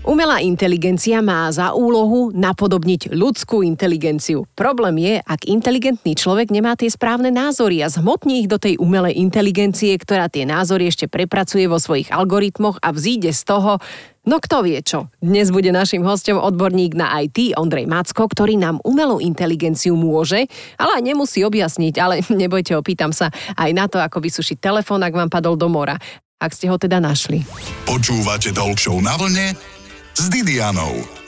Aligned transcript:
Umelá 0.00 0.40
inteligencia 0.40 1.20
má 1.20 1.44
za 1.52 1.76
úlohu 1.76 2.32
napodobniť 2.32 3.12
ľudskú 3.12 3.60
inteligenciu. 3.60 4.48
Problém 4.56 4.96
je, 4.96 5.14
ak 5.20 5.44
inteligentný 5.44 6.16
človek 6.16 6.48
nemá 6.48 6.72
tie 6.72 6.88
správne 6.88 7.28
názory 7.28 7.84
a 7.84 7.92
zhmotní 7.92 8.40
ich 8.40 8.48
do 8.48 8.56
tej 8.56 8.80
umelej 8.80 9.20
inteligencie, 9.20 9.92
ktorá 10.00 10.32
tie 10.32 10.48
názory 10.48 10.88
ešte 10.88 11.04
prepracuje 11.04 11.68
vo 11.68 11.76
svojich 11.76 12.08
algoritmoch 12.08 12.80
a 12.80 12.96
vzíde 12.96 13.28
z 13.28 13.42
toho 13.44 13.76
No 14.20 14.36
kto 14.36 14.60
vie 14.60 14.80
čo? 14.84 15.08
Dnes 15.20 15.48
bude 15.48 15.72
našim 15.72 16.04
hostom 16.04 16.36
odborník 16.36 16.92
na 16.92 17.24
IT 17.24 17.56
Ondrej 17.56 17.88
Macko, 17.88 18.28
ktorý 18.28 18.60
nám 18.60 18.76
umelú 18.84 19.16
inteligenciu 19.16 19.96
môže, 19.96 20.44
ale 20.76 21.00
aj 21.00 21.02
nemusí 21.08 21.40
objasniť, 21.40 21.94
ale 22.00 22.20
nebojte, 22.44 22.72
opýtam 22.76 23.12
sa 23.12 23.32
aj 23.56 23.70
na 23.72 23.88
to, 23.88 23.96
ako 23.96 24.20
vysušiť 24.20 24.60
telefón, 24.60 25.04
ak 25.04 25.12
vám 25.12 25.32
padol 25.32 25.60
do 25.60 25.68
mora. 25.72 25.96
Ak 26.40 26.56
ste 26.56 26.72
ho 26.72 26.80
teda 26.80 27.00
našli. 27.04 27.44
Počúvate 27.84 28.52
Talk 28.56 28.80
na 29.04 29.12
vlne 29.16 29.69
s 30.14 30.28
Didianou. 30.28 31.19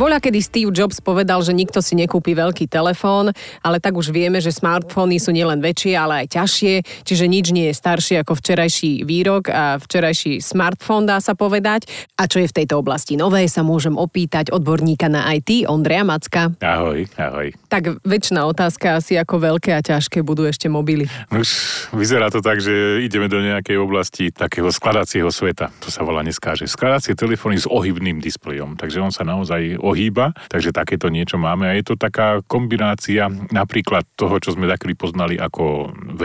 Voľa, 0.00 0.16
kedy 0.16 0.40
Steve 0.40 0.72
Jobs 0.72 1.04
povedal, 1.04 1.44
že 1.44 1.52
nikto 1.52 1.84
si 1.84 1.92
nekúpi 1.92 2.32
veľký 2.32 2.72
telefón, 2.72 3.36
ale 3.60 3.84
tak 3.84 4.00
už 4.00 4.08
vieme, 4.16 4.40
že 4.40 4.48
smartfóny 4.48 5.20
sú 5.20 5.28
nielen 5.28 5.60
väčšie, 5.60 5.92
ale 5.92 6.24
aj 6.24 6.40
ťažšie, 6.40 7.04
čiže 7.04 7.28
nič 7.28 7.52
nie 7.52 7.68
je 7.68 7.76
staršie 7.76 8.24
ako 8.24 8.32
včerajší 8.32 9.04
výrok 9.04 9.52
a 9.52 9.76
včerajší 9.76 10.40
smartfón, 10.40 11.04
dá 11.04 11.20
sa 11.20 11.36
povedať. 11.36 11.84
A 12.16 12.24
čo 12.24 12.40
je 12.40 12.48
v 12.48 12.56
tejto 12.64 12.80
oblasti 12.80 13.20
nové, 13.20 13.44
sa 13.44 13.60
môžem 13.60 13.92
opýtať 13.92 14.48
odborníka 14.48 15.12
na 15.12 15.28
IT, 15.36 15.68
Ondreja 15.68 16.00
Macka. 16.00 16.48
Ahoj, 16.64 17.04
ahoj. 17.20 17.52
Tak 17.68 18.00
väčšiná 18.00 18.48
otázka 18.48 19.04
asi, 19.04 19.20
ako 19.20 19.52
veľké 19.52 19.76
a 19.76 19.84
ťažké 19.84 20.24
budú 20.24 20.48
ešte 20.48 20.72
mobily. 20.72 21.12
Už 21.28 21.48
vyzerá 21.92 22.32
to 22.32 22.40
tak, 22.40 22.64
že 22.64 23.04
ideme 23.04 23.28
do 23.28 23.36
nejakej 23.36 23.76
oblasti 23.76 24.32
takého 24.32 24.72
skladacieho 24.72 25.28
sveta. 25.28 25.68
To 25.84 25.92
sa 25.92 26.00
volá 26.08 26.24
dneska, 26.24 26.56
že 26.56 26.64
skladacie 26.64 27.12
telefóny 27.12 27.60
s 27.60 27.68
ohybným 27.68 28.16
displejom. 28.16 28.80
Takže 28.80 29.04
on 29.04 29.12
sa 29.12 29.28
naozaj 29.28 29.76
ohýba, 29.90 30.32
takže 30.46 30.70
takéto 30.70 31.10
niečo 31.10 31.36
máme 31.36 31.66
a 31.66 31.74
je 31.74 31.84
to 31.84 31.94
taká 31.98 32.40
kombinácia 32.46 33.26
napríklad 33.50 34.06
toho, 34.14 34.38
čo 34.38 34.54
sme 34.54 34.70
taký 34.70 34.94
poznali 34.94 35.34
ako 35.36 35.90
V, 36.14 36.22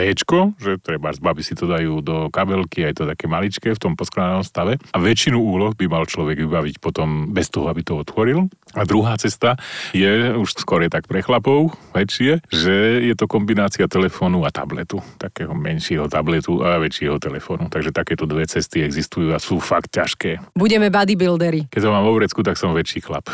že 0.61 0.77
treba 0.81 1.09
z 1.09 1.19
baby 1.19 1.41
si 1.41 1.57
to 1.57 1.65
dajú 1.65 2.01
do 2.05 2.29
kabelky, 2.29 2.85
aj 2.85 3.01
to 3.01 3.03
také 3.09 3.25
maličké 3.25 3.73
v 3.73 3.81
tom 3.81 3.93
poskladanom 3.97 4.45
stave 4.45 4.77
a 4.93 4.97
väčšinu 5.01 5.37
úloh 5.37 5.73
by 5.73 5.85
mal 5.89 6.05
človek 6.05 6.37
vybaviť 6.45 6.77
potom 6.77 7.33
bez 7.33 7.49
toho, 7.49 7.69
aby 7.69 7.81
to 7.81 7.97
otvoril. 7.97 8.47
A 8.75 8.83
druhá 8.83 9.17
cesta 9.17 9.57
je 9.95 10.35
už 10.35 10.61
skôr 10.61 10.83
je 10.85 10.91
tak 10.91 11.07
pre 11.07 11.23
chlapov 11.23 11.73
väčšie, 11.95 12.43
že 12.51 12.75
je 13.01 13.15
to 13.15 13.25
kombinácia 13.25 13.87
telefónu 13.87 14.43
a 14.43 14.51
tabletu, 14.51 14.99
takého 15.17 15.55
menšieho 15.55 16.11
tabletu 16.11 16.59
a 16.61 16.77
väčšieho 16.77 17.17
telefónu. 17.17 17.71
Takže 17.71 17.95
takéto 17.95 18.27
dve 18.27 18.43
cesty 18.45 18.83
existujú 18.83 19.31
a 19.31 19.39
sú 19.39 19.63
fakt 19.63 19.95
ťažké. 19.95 20.53
Budeme 20.53 20.91
bodybuildery. 20.91 21.71
Keď 21.71 21.81
to 21.81 21.93
mám 21.93 22.03
vo 22.03 22.19
vrecku, 22.19 22.43
tak 22.43 22.59
som 22.59 22.75
väčší 22.75 22.99
chlap 22.99 23.31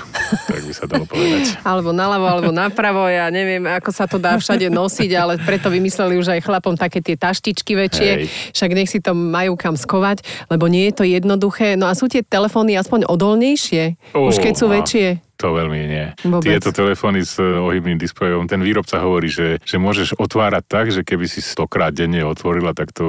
tak 0.47 0.61
by 0.63 0.73
sa 0.73 0.85
dalo 0.87 1.05
povedať. 1.05 1.57
alebo 1.61 1.89
naľavo, 1.91 2.25
alebo 2.27 2.51
napravo, 2.53 3.05
ja 3.07 3.27
neviem, 3.33 3.63
ako 3.67 3.89
sa 3.91 4.05
to 4.05 4.17
dá 4.21 4.37
všade 4.37 4.67
nosiť, 4.71 5.11
ale 5.17 5.33
preto 5.41 5.67
vymysleli 5.67 6.17
už 6.17 6.37
aj 6.37 6.45
chlapom 6.45 6.75
také 6.77 7.03
tie 7.03 7.17
taštičky 7.17 7.73
väčšie, 7.75 8.09
Hej. 8.09 8.25
však 8.55 8.71
nech 8.71 8.89
si 8.89 8.99
to 9.03 9.11
majú 9.13 9.57
kam 9.57 9.75
skovať, 9.75 10.23
lebo 10.47 10.69
nie 10.69 10.89
je 10.89 10.93
to 10.97 11.03
jednoduché. 11.03 11.75
No 11.75 11.89
a 11.89 11.97
sú 11.97 12.07
tie 12.07 12.21
telefóny 12.21 12.77
aspoň 12.77 13.09
odolnejšie, 13.09 13.97
oh, 14.15 14.29
už 14.29 14.39
keď 14.39 14.53
sú 14.55 14.65
väčšie. 14.69 15.30
To 15.41 15.57
veľmi 15.57 15.79
nie. 15.89 16.05
Vôbec. 16.21 16.45
Tieto 16.45 16.69
telefóny 16.69 17.25
s 17.25 17.41
eh, 17.41 17.45
ohybným 17.45 17.97
displejom, 17.97 18.45
ten 18.45 18.61
výrobca 18.61 19.01
hovorí, 19.01 19.25
že, 19.25 19.57
že 19.65 19.81
môžeš 19.81 20.21
otvárať 20.21 20.63
tak, 20.69 20.85
že 20.93 21.01
keby 21.01 21.25
si 21.25 21.41
stokrát 21.41 21.89
denne 21.89 22.21
otvorila, 22.21 22.77
tak 22.77 22.93
to 22.93 23.05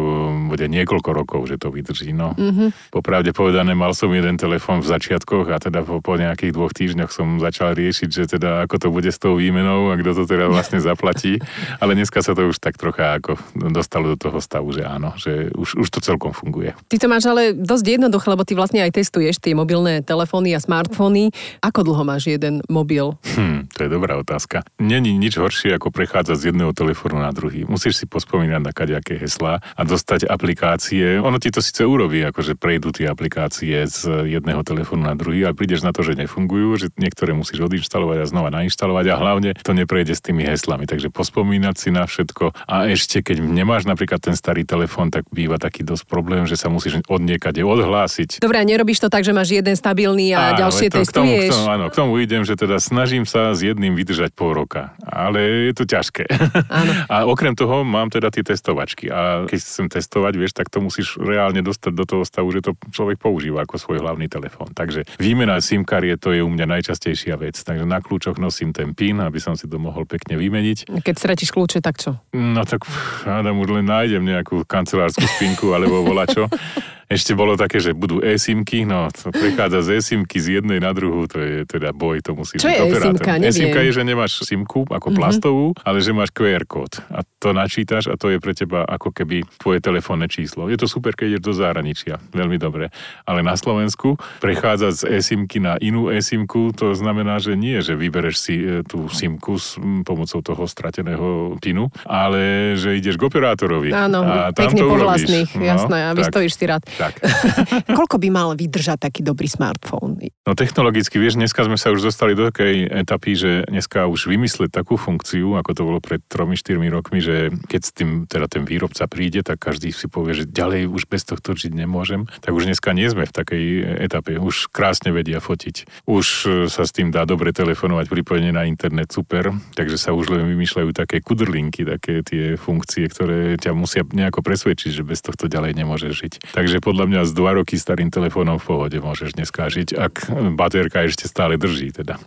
bude 0.49 0.65
niekoľko 0.65 1.11
rokov, 1.13 1.41
že 1.53 1.61
to 1.61 1.69
vydrží. 1.69 2.17
No. 2.17 2.33
Mm-hmm. 2.33 2.89
Popravde 2.89 3.37
povedané, 3.37 3.77
mal 3.77 3.93
som 3.93 4.09
jeden 4.09 4.41
telefón 4.41 4.81
v 4.81 4.89
začiatkoch 4.89 5.53
a 5.53 5.61
teda 5.61 5.85
po, 5.85 6.01
po 6.01 6.17
nejakých 6.17 6.57
dvoch 6.57 6.73
týždňoch 6.73 7.13
som 7.13 7.37
začal 7.37 7.77
riešiť, 7.77 8.09
že 8.09 8.25
teda 8.39 8.65
ako 8.65 8.77
to 8.81 8.89
bude 8.89 9.11
s 9.13 9.21
tou 9.21 9.37
výmenou 9.37 9.93
a 9.93 10.01
kto 10.01 10.17
to 10.17 10.25
teda 10.25 10.49
vlastne 10.49 10.81
zaplatí. 10.81 11.37
Ale 11.85 11.93
dneska 11.93 12.25
sa 12.25 12.33
to 12.33 12.49
už 12.49 12.57
tak 12.57 12.81
trocha 12.81 13.21
ako 13.21 13.37
dostalo 13.69 14.15
do 14.15 14.17
toho 14.17 14.41
stavu, 14.41 14.73
že 14.73 14.89
áno, 14.89 15.13
že 15.21 15.53
už, 15.53 15.85
už 15.85 15.89
to 15.93 16.01
celkom 16.01 16.33
funguje. 16.33 16.73
Ty 16.89 16.97
to 16.97 17.07
máš 17.13 17.29
ale 17.29 17.53
dosť 17.53 18.01
jednoduché, 18.01 18.27
lebo 18.33 18.43
ty 18.49 18.57
vlastne 18.57 18.81
aj 18.81 18.97
testuješ 18.97 19.37
tie 19.43 19.53
mobilné 19.53 20.01
telefóny 20.01 20.57
a 20.57 20.61
smartfóny. 20.63 21.35
Ako 21.61 21.85
dlho 21.85 22.03
máš 22.07 22.22
máš 22.23 22.31
jeden 22.31 22.63
mobil? 22.71 23.19
Hm, 23.35 23.67
to 23.75 23.83
je 23.83 23.91
dobrá 23.91 24.15
otázka. 24.15 24.63
Není 24.79 25.19
nič 25.19 25.43
horšie, 25.43 25.75
ako 25.75 25.91
prechádzať 25.91 26.37
z 26.39 26.45
jedného 26.55 26.71
telefónu 26.71 27.19
na 27.19 27.35
druhý. 27.35 27.67
Musíš 27.67 27.99
si 27.99 28.07
pospomínať 28.07 28.63
na 28.63 28.71
kaďaké 28.71 29.19
heslá 29.19 29.59
a 29.59 29.83
dostať 29.83 30.31
aplikácie. 30.31 31.19
Ono 31.19 31.43
ti 31.43 31.51
to 31.51 31.59
síce 31.59 31.83
urobí, 31.83 32.23
akože 32.23 32.55
prejdú 32.55 32.95
tie 32.95 33.11
aplikácie 33.11 33.75
z 33.91 34.31
jedného 34.31 34.63
telefónu 34.63 35.03
na 35.03 35.19
druhý, 35.19 35.43
ale 35.43 35.59
prídeš 35.59 35.83
na 35.83 35.91
to, 35.91 36.07
že 36.07 36.15
nefungujú, 36.15 36.79
že 36.79 36.87
niektoré 36.95 37.35
musíš 37.35 37.59
odinštalovať 37.67 38.23
a 38.23 38.31
znova 38.31 38.55
nainštalovať 38.55 39.07
a 39.11 39.19
hlavne 39.19 39.51
to 39.59 39.75
neprejde 39.75 40.15
s 40.15 40.23
tými 40.23 40.47
heslami. 40.47 40.87
Takže 40.87 41.11
pospomínať 41.11 41.75
si 41.75 41.91
na 41.91 42.07
všetko 42.07 42.55
a 42.71 42.87
ešte 42.87 43.19
keď 43.27 43.43
nemáš 43.43 43.83
napríklad 43.91 44.23
ten 44.23 44.39
starý 44.39 44.63
telefón, 44.63 45.11
tak 45.11 45.27
býva 45.35 45.59
taký 45.59 45.83
dosť 45.83 46.07
problém, 46.07 46.47
že 46.47 46.55
sa 46.55 46.71
musíš 46.71 47.03
odniekade 47.11 47.67
odhlásiť. 47.67 48.39
Dobre, 48.39 48.63
a 48.63 48.65
nerobíš 48.65 49.03
to 49.03 49.11
tak, 49.11 49.27
že 49.27 49.35
máš 49.35 49.51
jeden 49.51 49.75
stabilný 49.75 50.39
a 50.39 50.55
Áno, 50.55 50.69
ďalšie 50.69 50.89
to, 50.93 51.03
testuješ? 51.03 51.11
K 51.11 51.17
tomu, 51.17 51.33
k 51.33 51.51
tomu, 51.51 51.67
áno, 51.73 51.85
k 51.89 51.95
tomu 51.97 52.12
uvidím, 52.13 52.45
že 52.45 52.55
teda 52.55 52.77
snažím 52.77 53.25
sa 53.25 53.57
s 53.57 53.65
jedným 53.65 53.97
vydržať 53.97 54.37
pol 54.37 54.53
roka, 54.53 54.93
ale 55.01 55.73
je 55.73 55.75
to 55.75 55.85
ťažké. 55.89 56.29
Áno. 56.69 56.93
A 57.13 57.25
okrem 57.25 57.57
toho 57.57 57.83
mám 57.83 58.13
teda 58.13 58.29
tie 58.29 58.45
testovačky 58.45 59.09
a 59.09 59.45
keď 59.49 59.59
chcem 59.59 59.87
testovať, 59.89 60.33
vieš, 60.37 60.53
tak 60.57 60.69
to 60.73 60.81
musíš 60.81 61.17
reálne 61.21 61.61
dostať 61.61 61.93
do 61.93 62.05
toho 62.05 62.25
stavu, 62.25 62.49
že 62.53 62.65
to 62.65 62.73
človek 62.93 63.21
používa 63.21 63.65
ako 63.65 63.77
svoj 63.79 63.99
hlavný 64.01 64.29
telefón. 64.29 64.73
Takže 64.73 65.09
výmena 65.17 65.61
SIM 65.61 65.85
karie 65.87 66.17
to 66.17 66.33
je 66.33 66.41
u 66.45 66.51
mňa 66.51 66.79
najčastejšia 66.79 67.37
vec. 67.41 67.57
Takže 67.57 67.85
na 67.85 68.03
kľúčoch 68.03 68.37
nosím 68.41 68.73
ten 68.75 68.93
PIN, 68.93 69.21
aby 69.23 69.39
som 69.41 69.57
si 69.57 69.69
to 69.69 69.77
mohol 69.79 70.05
pekne 70.05 70.37
vymeniť. 70.37 70.89
Keď 71.05 71.15
stratíš 71.17 71.53
kľúče, 71.53 71.79
tak 71.81 72.01
čo? 72.01 72.19
No 72.35 72.65
tak 72.67 72.85
hádam, 73.25 73.61
už 73.63 73.81
len 73.81 73.87
nájdem 73.87 74.25
nejakú 74.25 74.65
kancelárskú 74.67 75.25
spinku 75.39 75.73
alebo 75.73 76.05
volačo. 76.05 76.49
Ešte 77.13 77.37
bolo 77.37 77.61
také, 77.61 77.77
že 77.77 77.93
budú 77.93 78.25
e-simky, 78.25 78.89
no 78.89 79.13
to 79.13 79.29
prechádza 79.29 79.85
z 79.85 79.89
e-simky 80.01 80.41
z 80.41 80.61
jednej 80.61 80.81
na 80.81 80.97
druhú, 80.97 81.29
to 81.29 81.45
je 81.45 81.69
teda 81.69 81.93
boj, 81.93 82.25
to 82.25 82.33
musí 82.33 82.57
Čo 82.57 82.73
byť 82.73 82.81
operátor. 82.89 83.21
E-simka? 83.21 83.33
E-simka 83.45 83.81
je, 83.85 83.91
že 83.93 84.03
nemáš 84.09 84.33
simku 84.41 84.89
ako 84.89 85.13
mm-hmm. 85.13 85.19
plastovú, 85.21 85.67
ale 85.85 86.01
že 86.01 86.17
máš 86.17 86.33
QR 86.33 86.65
kód 86.65 87.05
a 87.13 87.21
to 87.37 87.53
načítaš 87.53 88.09
a 88.09 88.17
to 88.17 88.33
je 88.33 88.41
pre 88.41 88.57
teba 88.57 88.89
ako 88.89 89.13
keby 89.13 89.45
tvoje 89.61 89.85
telefónne 89.85 90.25
číslo. 90.33 90.73
Je 90.73 90.81
to 90.81 90.89
super, 90.89 91.13
keď 91.13 91.37
ideš 91.37 91.43
do 91.45 91.53
zahraničia, 91.53 92.17
veľmi 92.33 92.57
dobre. 92.57 92.89
Ale 93.29 93.45
na 93.45 93.61
Slovensku 93.61 94.17
prechádza 94.41 95.05
z 95.05 95.21
e-simky 95.21 95.61
na 95.61 95.77
inú 95.77 96.09
e-simku, 96.09 96.73
to 96.73 96.97
znamená, 96.97 97.37
že 97.43 97.61
nie, 97.61 97.85
že 97.85 97.93
vybereš 97.93 98.37
si 98.41 98.55
e, 98.57 98.81
tú 98.89 99.13
simku 99.13 99.61
s 99.61 99.77
pomocou 100.07 100.41
toho 100.41 100.65
strateného 100.65 101.61
pinu, 101.61 101.93
ale 102.09 102.73
že 102.81 102.97
ideš 102.97 103.21
k 103.21 103.29
operátorovi. 103.29 103.91
Áno, 103.93 104.25
a 104.25 104.55
tam 104.57 104.73
pekne 104.73 104.81
to 104.81 104.89
po 104.89 104.97
vlastných, 104.97 105.51
no, 105.59 105.65
jasné, 105.67 105.99
a 106.09 106.11
vystojíš 106.17 106.55
si 106.57 106.65
rád. 106.65 106.83
Tak. 107.03 107.19
Koľko 107.99 108.17
by 108.23 108.29
mal 108.31 108.49
vydržať 108.55 109.11
taký 109.11 109.27
dobrý 109.27 109.51
smartfón? 109.51 110.23
No 110.47 110.53
technologicky, 110.55 111.19
vieš, 111.19 111.35
dneska 111.35 111.67
sme 111.67 111.75
sa 111.75 111.91
už 111.91 112.07
dostali 112.07 112.39
do 112.39 112.47
takej 112.47 112.87
etapy, 113.03 113.35
že 113.35 113.67
dneska 113.67 114.07
už 114.07 114.31
vymyslieť 114.31 114.71
takú 114.71 114.95
funkciu, 114.95 115.59
ako 115.59 115.71
to 115.75 115.83
bolo 115.83 115.99
pred 115.99 116.23
3-4 116.31 116.79
rokmi, 116.95 117.19
že 117.19 117.51
keď 117.67 117.81
s 117.83 117.91
tým 117.91 118.11
teda 118.31 118.47
ten 118.47 118.63
výrobca 118.63 119.11
príde, 119.11 119.43
tak 119.43 119.59
každý 119.59 119.91
si 119.91 120.07
povie, 120.07 120.39
že 120.39 120.45
ďalej 120.47 120.87
už 120.87 121.11
bez 121.11 121.27
tohto 121.27 121.59
žiť 121.59 121.75
nemôžem. 121.75 122.31
Tak 122.39 122.55
už 122.55 122.71
dneska 122.71 122.95
nie 122.95 123.11
sme 123.11 123.27
v 123.27 123.35
takej 123.35 123.65
etape. 124.07 124.39
Už 124.39 124.71
krásne 124.71 125.11
vedia 125.11 125.43
fotiť. 125.43 126.07
Už 126.07 126.27
sa 126.71 126.87
s 126.87 126.95
tým 126.95 127.11
dá 127.11 127.27
dobre 127.27 127.51
telefonovať, 127.51 128.07
pripojenie 128.07 128.55
na 128.55 128.69
internet 128.69 129.11
super, 129.11 129.51
takže 129.75 129.99
sa 129.99 130.15
už 130.15 130.31
len 130.31 130.47
vymýšľajú 130.47 130.91
také 130.95 131.19
kudrlinky, 131.19 131.83
také 131.83 132.23
tie 132.23 132.55
funkcie, 132.55 133.09
ktoré 133.11 133.59
ťa 133.59 133.73
musia 133.75 134.07
nejako 134.07 134.45
presvedčiť, 134.45 135.03
že 135.03 135.03
bez 135.03 135.25
tohto 135.25 135.49
ďalej 135.49 135.75
nemôžeš 135.75 136.13
žiť. 136.13 136.33
Takže 136.53 136.85
podľa 136.93 137.09
mňa 137.09 137.23
s 137.25 137.33
dva 137.33 137.57
roky 137.57 137.81
starým 137.81 138.13
telefónom 138.13 138.61
v 138.61 138.69
pohode 138.69 138.99
môžeš 139.01 139.33
dneska 139.33 139.73
žiť, 139.73 139.97
ak 139.97 140.15
baterka 140.53 141.09
ešte 141.09 141.25
stále 141.25 141.57
drží 141.57 141.89
teda. 141.97 142.21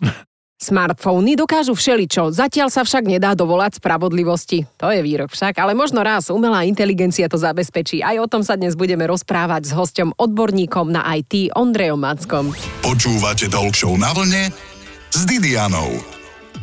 Smartfóny 0.58 1.38
dokážu 1.38 1.78
všeličo, 1.78 2.34
zatiaľ 2.34 2.74
sa 2.74 2.82
však 2.82 3.06
nedá 3.06 3.38
dovolať 3.38 3.78
spravodlivosti. 3.78 4.66
To 4.82 4.90
je 4.90 5.06
výrok 5.06 5.30
však, 5.30 5.62
ale 5.62 5.78
možno 5.78 6.02
raz 6.02 6.34
umelá 6.34 6.66
inteligencia 6.66 7.30
to 7.30 7.38
zabezpečí. 7.38 8.02
Aj 8.02 8.18
o 8.18 8.26
tom 8.26 8.42
sa 8.42 8.58
dnes 8.58 8.74
budeme 8.74 9.06
rozprávať 9.06 9.70
s 9.70 9.72
hosťom 9.78 10.18
odborníkom 10.18 10.90
na 10.90 11.06
IT 11.14 11.54
Ondrejom 11.54 12.02
Mackom. 12.02 12.50
Počúvate 12.82 13.46
Talk 13.52 13.76
na 14.02 14.10
vlne 14.18 14.50
s 15.14 15.22
Didianou. 15.30 16.15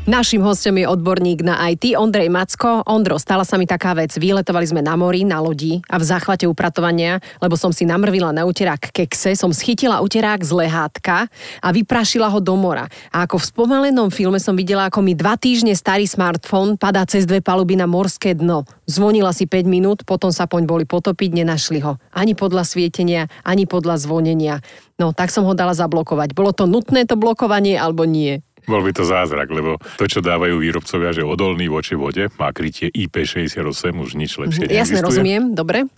Našim 0.03 0.43
hostom 0.43 0.75
je 0.83 0.91
odborník 0.91 1.47
na 1.47 1.63
IT 1.71 1.95
Ondrej 1.95 2.27
Macko. 2.27 2.83
Ondro, 2.91 3.23
stala 3.23 3.47
sa 3.47 3.55
mi 3.55 3.71
taká 3.71 3.95
vec. 3.95 4.11
Výletovali 4.19 4.67
sme 4.67 4.83
na 4.83 4.99
mori, 4.99 5.23
na 5.23 5.39
lodi 5.39 5.79
a 5.87 5.95
v 5.95 6.03
záchvate 6.03 6.43
upratovania, 6.51 7.23
lebo 7.39 7.55
som 7.55 7.71
si 7.71 7.87
namrvila 7.87 8.35
na 8.35 8.43
uterák 8.43 8.91
kekse, 8.91 9.39
som 9.39 9.55
schytila 9.55 10.03
uterák 10.03 10.43
z 10.43 10.59
lehátka 10.59 11.31
a 11.63 11.69
vyprašila 11.71 12.27
ho 12.35 12.43
do 12.43 12.59
mora. 12.59 12.91
A 13.15 13.31
ako 13.31 13.39
v 13.39 13.49
spomalenom 13.55 14.11
filme 14.11 14.43
som 14.43 14.59
videla, 14.59 14.91
ako 14.91 15.07
mi 15.07 15.15
dva 15.15 15.39
týždne 15.39 15.71
starý 15.79 16.11
smartfón 16.11 16.75
padá 16.75 17.07
cez 17.07 17.23
dve 17.23 17.39
paluby 17.39 17.79
na 17.79 17.87
morské 17.87 18.35
dno. 18.35 18.67
Zvonila 18.91 19.31
si 19.31 19.47
5 19.47 19.71
minút, 19.71 20.03
potom 20.03 20.35
sa 20.35 20.51
poň 20.51 20.67
boli 20.67 20.83
potopiť, 20.83 21.31
nenašli 21.31 21.79
ho. 21.79 22.03
Ani 22.11 22.35
podľa 22.35 22.67
svietenia, 22.67 23.31
ani 23.47 23.71
podľa 23.71 24.03
zvonenia. 24.03 24.67
No, 24.99 25.15
tak 25.15 25.31
som 25.31 25.47
ho 25.47 25.55
dala 25.55 25.79
zablokovať. 25.79 26.35
Bolo 26.35 26.51
to 26.51 26.67
nutné 26.67 27.07
to 27.07 27.15
blokovanie, 27.15 27.79
alebo 27.79 28.03
nie? 28.03 28.43
Bol 28.67 28.83
by 28.87 28.93
to 28.95 29.05
zázrak, 29.05 29.51
lebo 29.51 29.79
to, 29.99 30.05
čo 30.07 30.23
dávajú 30.23 30.63
výrobcovia, 30.63 31.11
že 31.11 31.27
odolný 31.27 31.67
voči 31.67 31.99
vode, 31.99 32.31
má 32.39 32.55
krytie 32.55 32.89
IP68, 32.95 33.93
už 33.95 34.11
nič 34.15 34.39
lepšie 34.39 34.71
neexistuje. 34.71 34.79
Jasne, 34.79 34.99
rozumiem, 35.03 35.43
dobre. 35.53 35.91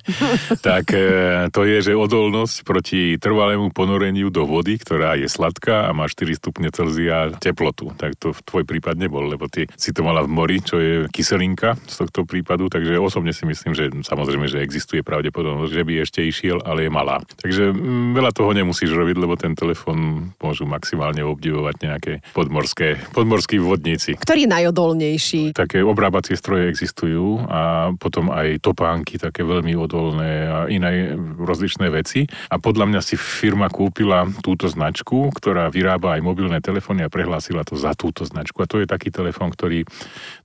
tak 0.68 0.92
e, 0.92 1.48
to 1.48 1.64
je, 1.64 1.90
že 1.90 1.92
odolnosť 1.96 2.56
proti 2.64 3.16
trvalému 3.16 3.72
ponoreniu 3.72 4.28
do 4.28 4.44
vody, 4.44 4.76
ktorá 4.76 5.16
je 5.16 5.28
sladká 5.30 5.88
a 5.88 5.96
má 5.96 6.06
4 6.08 6.36
stupne 6.36 6.68
Celzia 6.68 7.32
teplotu. 7.38 7.92
Tak 7.96 8.16
to 8.20 8.36
v 8.36 8.40
tvoj 8.44 8.64
prípad 8.68 8.96
nebol, 9.00 9.24
lebo 9.24 9.48
ty 9.48 9.70
si 9.76 9.90
to 9.94 10.04
mala 10.04 10.24
v 10.24 10.30
mori, 10.30 10.58
čo 10.60 10.76
je 10.78 10.94
kyselinka 11.08 11.80
z 11.88 11.94
tohto 12.04 12.28
prípadu, 12.28 12.68
takže 12.68 13.00
osobne 13.00 13.32
si 13.32 13.46
myslím, 13.46 13.72
že 13.72 13.90
samozrejme, 14.04 14.46
že 14.46 14.62
existuje 14.62 15.00
pravdepodobnosť, 15.06 15.72
že 15.72 15.82
by 15.86 15.92
ešte 16.02 16.20
išiel, 16.24 16.62
ale 16.62 16.86
je 16.86 16.90
malá. 16.92 17.22
Takže 17.40 17.72
m, 17.72 18.12
veľa 18.16 18.30
toho 18.34 18.50
nemusíš 18.52 18.90
robiť, 18.92 19.16
lebo 19.18 19.34
ten 19.38 19.54
telefon 19.54 20.30
môžu 20.38 20.66
maximálne 20.66 21.22
obdivovať 21.22 21.74
nejaké 21.82 22.09
také 22.10 22.34
podmorské, 22.34 22.88
podmorskí 23.14 23.62
vodníci. 23.62 24.18
Ktorý 24.18 24.48
je 24.48 24.50
najodolnejší? 24.50 25.42
Také 25.54 25.86
obrábacie 25.86 26.34
stroje 26.34 26.66
existujú 26.66 27.46
a 27.46 27.94
potom 27.94 28.34
aj 28.34 28.58
topánky, 28.58 29.20
také 29.20 29.46
veľmi 29.46 29.78
odolné 29.78 30.32
a 30.50 30.58
iné 30.66 31.14
rozličné 31.38 31.86
veci. 31.94 32.26
A 32.50 32.58
podľa 32.58 32.90
mňa 32.90 33.00
si 33.04 33.14
firma 33.14 33.70
kúpila 33.70 34.26
túto 34.42 34.66
značku, 34.66 35.30
ktorá 35.30 35.70
vyrába 35.70 36.18
aj 36.18 36.26
mobilné 36.26 36.58
telefóny 36.58 37.06
a 37.06 37.12
prehlásila 37.12 37.62
to 37.62 37.78
za 37.78 37.94
túto 37.94 38.26
značku. 38.26 38.58
A 38.64 38.70
to 38.70 38.82
je 38.82 38.90
taký 38.90 39.14
telefón, 39.14 39.54
ktorý 39.54 39.86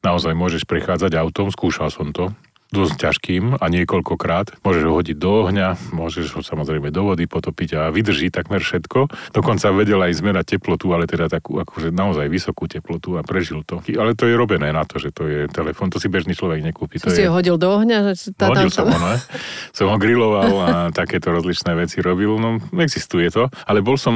naozaj 0.05 0.37
môžeš 0.37 0.69
prechádzať 0.69 1.17
autom, 1.17 1.49
skúšal 1.49 1.89
som 1.89 2.13
to 2.13 2.29
dosť 2.75 2.95
ťažkým 2.99 3.43
a 3.57 3.65
niekoľkokrát. 3.71 4.59
Môžeš 4.61 4.83
ho 4.83 4.93
hodiť 4.99 5.17
do 5.17 5.47
ohňa, 5.47 5.95
môžeš 5.95 6.35
ho 6.35 6.41
samozrejme 6.43 6.91
do 6.91 7.07
vody 7.07 7.25
potopiť 7.25 7.69
a 7.79 7.81
vydrží 7.89 8.29
takmer 8.29 8.59
všetko. 8.59 9.31
Dokonca 9.31 9.71
vedel 9.71 10.03
aj 10.03 10.19
zmerať 10.19 10.59
teplotu, 10.59 10.91
ale 10.91 11.07
teda 11.07 11.31
takú 11.31 11.57
akože 11.63 11.95
naozaj 11.95 12.27
vysokú 12.27 12.67
teplotu 12.67 13.15
a 13.15 13.23
prežil 13.23 13.63
to. 13.63 13.79
Ale 13.95 14.13
to 14.13 14.27
je 14.27 14.35
robené 14.35 14.75
na 14.75 14.83
to, 14.83 14.99
že 14.99 15.15
to 15.15 15.25
je 15.25 15.47
telefón, 15.47 15.87
to 15.87 15.97
si 15.97 16.11
bežný 16.11 16.35
človek 16.35 16.59
nekúpi. 16.59 16.99
To 16.99 17.09
si 17.09 17.23
je... 17.23 17.31
ho 17.31 17.35
hodil 17.39 17.55
do 17.55 17.71
ohňa? 17.71 18.11
Že 18.11 18.35
tá, 18.35 18.51
hodil 18.51 18.67
tam... 18.67 18.75
som 18.75 18.85
ho, 18.91 18.99
no, 18.99 19.15
som 19.71 19.87
ho 19.89 19.97
griloval 19.97 20.51
a 20.59 20.71
takéto 20.91 21.31
rozličné 21.31 21.71
veci 21.79 22.03
robil. 22.03 22.35
No, 22.35 22.59
existuje 22.83 23.31
to, 23.31 23.47
ale 23.63 23.79
bol 23.79 23.95
som 23.95 24.13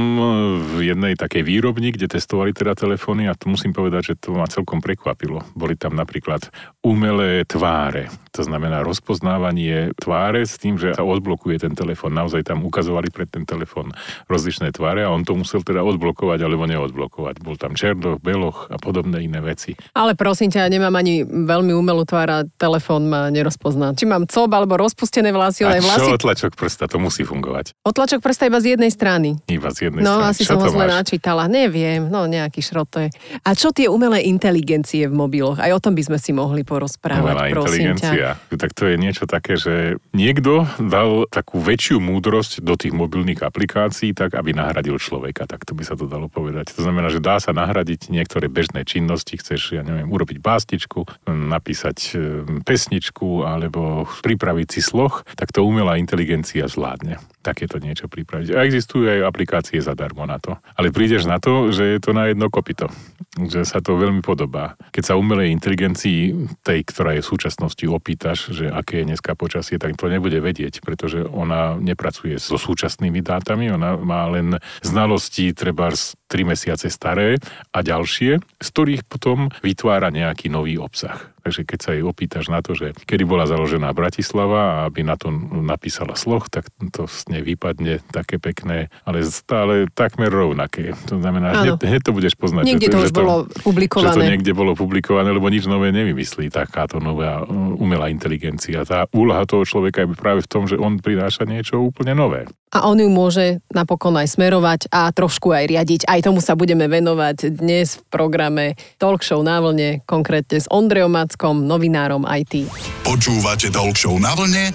v 0.76 0.92
jednej 0.92 1.16
takej 1.16 1.42
výrobni, 1.46 1.94
kde 1.94 2.10
testovali 2.10 2.52
teda 2.52 2.76
telefóny 2.76 3.30
a 3.30 3.36
to 3.38 3.48
musím 3.48 3.72
povedať, 3.72 4.12
že 4.12 4.14
to 4.20 4.36
ma 4.36 4.44
celkom 4.50 4.82
prekvapilo. 4.84 5.40
Boli 5.56 5.78
tam 5.78 5.96
napríklad 5.96 6.50
umelé 6.84 7.46
tváre. 7.46 8.12
To 8.34 8.46
znamená 8.50 8.82
rozpoznávanie 8.82 9.94
tváre 9.94 10.42
s 10.42 10.58
tým, 10.58 10.74
že 10.74 10.98
sa 10.98 11.06
odblokuje 11.06 11.62
ten 11.62 11.78
telefón. 11.78 12.18
Naozaj 12.18 12.50
tam 12.50 12.66
ukazovali 12.66 13.14
pred 13.14 13.30
ten 13.30 13.46
telefón 13.46 13.94
rozličné 14.26 14.74
tváre 14.74 15.06
a 15.06 15.14
on 15.14 15.22
to 15.22 15.38
musel 15.38 15.62
teda 15.62 15.86
odblokovať 15.86 16.42
alebo 16.42 16.66
neodblokovať. 16.66 17.38
Bol 17.38 17.54
tam 17.54 17.78
černoch, 17.78 18.18
beloch 18.18 18.66
a 18.66 18.76
podobné 18.82 19.22
iné 19.22 19.38
veci. 19.38 19.78
Ale 19.94 20.18
prosím 20.18 20.50
ťa, 20.50 20.66
nemám 20.66 20.98
ani 20.98 21.22
veľmi 21.22 21.70
umelú 21.70 22.02
tvár 22.02 22.28
a 22.28 22.38
telefón 22.58 23.06
ma 23.06 23.30
nerozpozná. 23.30 23.94
Či 23.94 24.10
mám 24.10 24.26
cob 24.26 24.50
alebo 24.50 24.74
rozpustené 24.74 25.30
vlasy, 25.30 25.62
ale 25.62 25.78
vlasy... 25.78 26.10
čo 26.10 26.18
otlačok 26.18 26.58
prsta, 26.58 26.90
to 26.90 26.98
musí 26.98 27.22
fungovať. 27.22 27.78
Otlačok 27.86 28.18
prsta 28.18 28.50
iba 28.50 28.58
z 28.58 28.74
jednej 28.74 28.90
strany. 28.90 29.38
Iba 29.46 29.70
z 29.70 29.88
jednej 29.88 30.02
no, 30.02 30.18
strany. 30.18 30.26
No, 30.26 30.30
asi 30.34 30.42
čo 30.42 30.58
som 30.58 30.66
ho 30.66 30.68
zle 30.74 30.86
načítala. 30.90 31.46
Neviem, 31.46 32.10
no 32.10 32.26
nejaký 32.26 32.58
šrot 32.64 32.88
to 32.90 32.98
je. 33.06 33.08
A 33.46 33.54
čo 33.54 33.70
tie 33.70 33.86
umelé 33.86 34.26
inteligencie 34.26 35.06
v 35.06 35.14
mobiloch? 35.14 35.62
Aj 35.62 35.70
o 35.70 35.78
tom 35.78 35.94
by 35.94 36.02
sme 36.02 36.18
si 36.18 36.34
mohli 36.34 36.66
porozprávať, 36.66 37.22
umelá 37.22 37.44
prosím 37.54 37.94
inteligencia. 37.94 38.29
Tak 38.50 38.70
to 38.76 38.90
je 38.90 38.96
niečo 39.00 39.24
také, 39.24 39.56
že 39.56 39.96
niekto 40.12 40.66
dal 40.76 41.24
takú 41.30 41.62
väčšiu 41.62 42.02
múdrosť 42.02 42.60
do 42.60 42.74
tých 42.76 42.92
mobilných 42.92 43.40
aplikácií, 43.40 44.12
tak 44.12 44.36
aby 44.36 44.52
nahradil 44.52 44.98
človeka, 45.00 45.46
tak 45.48 45.64
to 45.64 45.72
by 45.72 45.82
sa 45.86 45.94
to 45.94 46.10
dalo 46.10 46.28
povedať. 46.28 46.74
To 46.76 46.84
znamená, 46.84 47.08
že 47.08 47.22
dá 47.22 47.38
sa 47.38 47.54
nahradiť 47.54 48.12
niektoré 48.12 48.50
bežné 48.50 48.84
činnosti, 48.84 49.38
chceš, 49.38 49.78
ja 49.78 49.82
neviem, 49.86 50.10
urobiť 50.10 50.38
básničku, 50.42 51.28
napísať 51.30 51.98
e, 52.12 52.20
pesničku 52.62 53.46
alebo 53.46 54.04
pripraviť 54.20 54.68
si 54.68 54.80
sloh, 54.82 55.22
tak 55.38 55.54
to 55.54 55.64
umelá 55.64 55.96
inteligencia 55.96 56.66
zvládne 56.66 57.22
takéto 57.40 57.80
niečo 57.80 58.06
pripraviť. 58.06 58.52
A 58.52 58.64
existujú 58.68 59.08
aj 59.08 59.24
aplikácie 59.24 59.80
zadarmo 59.80 60.28
na 60.28 60.36
to. 60.36 60.60
Ale 60.76 60.92
prídeš 60.92 61.24
na 61.24 61.40
to, 61.40 61.72
že 61.72 61.96
je 61.96 61.98
to 62.00 62.12
na 62.12 62.28
jedno 62.28 62.52
kopito. 62.52 62.92
Že 63.40 63.64
sa 63.64 63.80
to 63.80 63.96
veľmi 63.96 64.20
podobá. 64.20 64.76
Keď 64.92 65.12
sa 65.12 65.18
umelej 65.18 65.52
inteligencii, 65.56 66.52
tej, 66.60 66.80
ktorá 66.84 67.16
je 67.16 67.24
v 67.24 67.30
súčasnosti, 67.32 67.84
opýtaš, 67.88 68.52
že 68.52 68.68
aké 68.68 69.02
je 69.02 69.08
dneska 69.14 69.32
počasie, 69.32 69.80
tak 69.80 69.96
to 69.96 70.12
nebude 70.12 70.36
vedieť, 70.36 70.84
pretože 70.84 71.24
ona 71.24 71.80
nepracuje 71.80 72.36
so 72.36 72.60
súčasnými 72.60 73.24
dátami, 73.24 73.72
ona 73.72 73.96
má 73.96 74.28
len 74.28 74.60
znalosti 74.84 75.56
treba 75.56 75.90
3 75.90 76.44
mesiace 76.44 76.92
staré 76.92 77.40
a 77.72 77.78
ďalšie, 77.80 78.38
z 78.38 78.68
ktorých 78.70 79.02
potom 79.08 79.48
vytvára 79.64 80.12
nejaký 80.12 80.52
nový 80.52 80.76
obsah. 80.76 81.32
Takže 81.40 81.64
keď 81.64 81.78
sa 81.80 81.90
jej 81.96 82.04
opýtaš 82.04 82.52
na 82.52 82.60
to, 82.60 82.76
že 82.76 82.92
kedy 83.08 83.24
bola 83.24 83.48
založená 83.48 83.90
Bratislava 83.96 84.60
a 84.60 84.76
aby 84.86 85.02
na 85.02 85.16
to 85.16 85.32
napísala 85.64 86.14
sloh, 86.14 86.44
tak 86.52 86.68
to 86.92 87.08
z 87.08 87.32
nej 87.32 87.42
vypadne 87.42 88.04
také 88.12 88.36
pekné, 88.36 88.92
ale 89.08 89.24
stále 89.26 89.88
takmer 89.90 90.28
rovnaké. 90.28 90.92
To 91.08 91.18
znamená, 91.18 91.64
že 91.64 91.80
hneď 91.80 92.02
to 92.04 92.12
budeš 92.12 92.34
poznať. 92.36 92.64
Niekde 92.68 92.88
to 92.92 92.98
už 93.02 93.10
to, 93.10 93.20
bolo 93.24 93.34
publikované. 93.64 94.12
Že 94.12 94.16
to 94.16 94.28
niekde 94.36 94.52
bolo 94.52 94.72
publikované, 94.76 95.28
lebo 95.32 95.48
nič 95.48 95.64
nové 95.64 95.90
nevymyslí 95.90 96.52
takáto 96.52 97.00
nová 97.00 97.42
umelá 97.76 98.12
inteligencia. 98.12 98.84
Tá 98.84 99.08
úloha 99.16 99.42
toho 99.48 99.64
človeka 99.64 100.04
je 100.04 100.12
práve 100.14 100.40
v 100.44 100.48
tom, 100.50 100.68
že 100.68 100.76
on 100.76 101.00
prináša 101.00 101.48
niečo 101.48 101.80
úplne 101.80 102.12
nové. 102.12 102.44
A 102.70 102.86
on 102.86 103.02
ju 103.02 103.10
môže 103.10 103.58
napokon 103.74 104.14
aj 104.14 104.38
smerovať 104.38 104.80
a 104.94 105.10
trošku 105.10 105.50
aj 105.50 105.66
riadiť. 105.66 106.00
Aj 106.06 106.22
tomu 106.22 106.38
sa 106.38 106.54
budeme 106.54 106.86
venovať 106.86 107.50
dnes 107.50 107.98
v 107.98 108.02
programe 108.06 108.78
Talk 109.02 109.26
Show 109.26 109.42
na 109.42 109.58
vlne, 109.58 110.06
konkrétne 110.06 110.62
s 110.62 110.70
Ondrejom 110.70 111.10
Mackom, 111.10 111.66
novinárom 111.66 112.22
IT. 112.22 112.70
Počúvate 113.02 113.74
Talk 113.74 113.98
na 114.22 114.32
vlne 114.38 114.70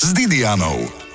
s 0.00 0.08
Didianou. 0.16 1.05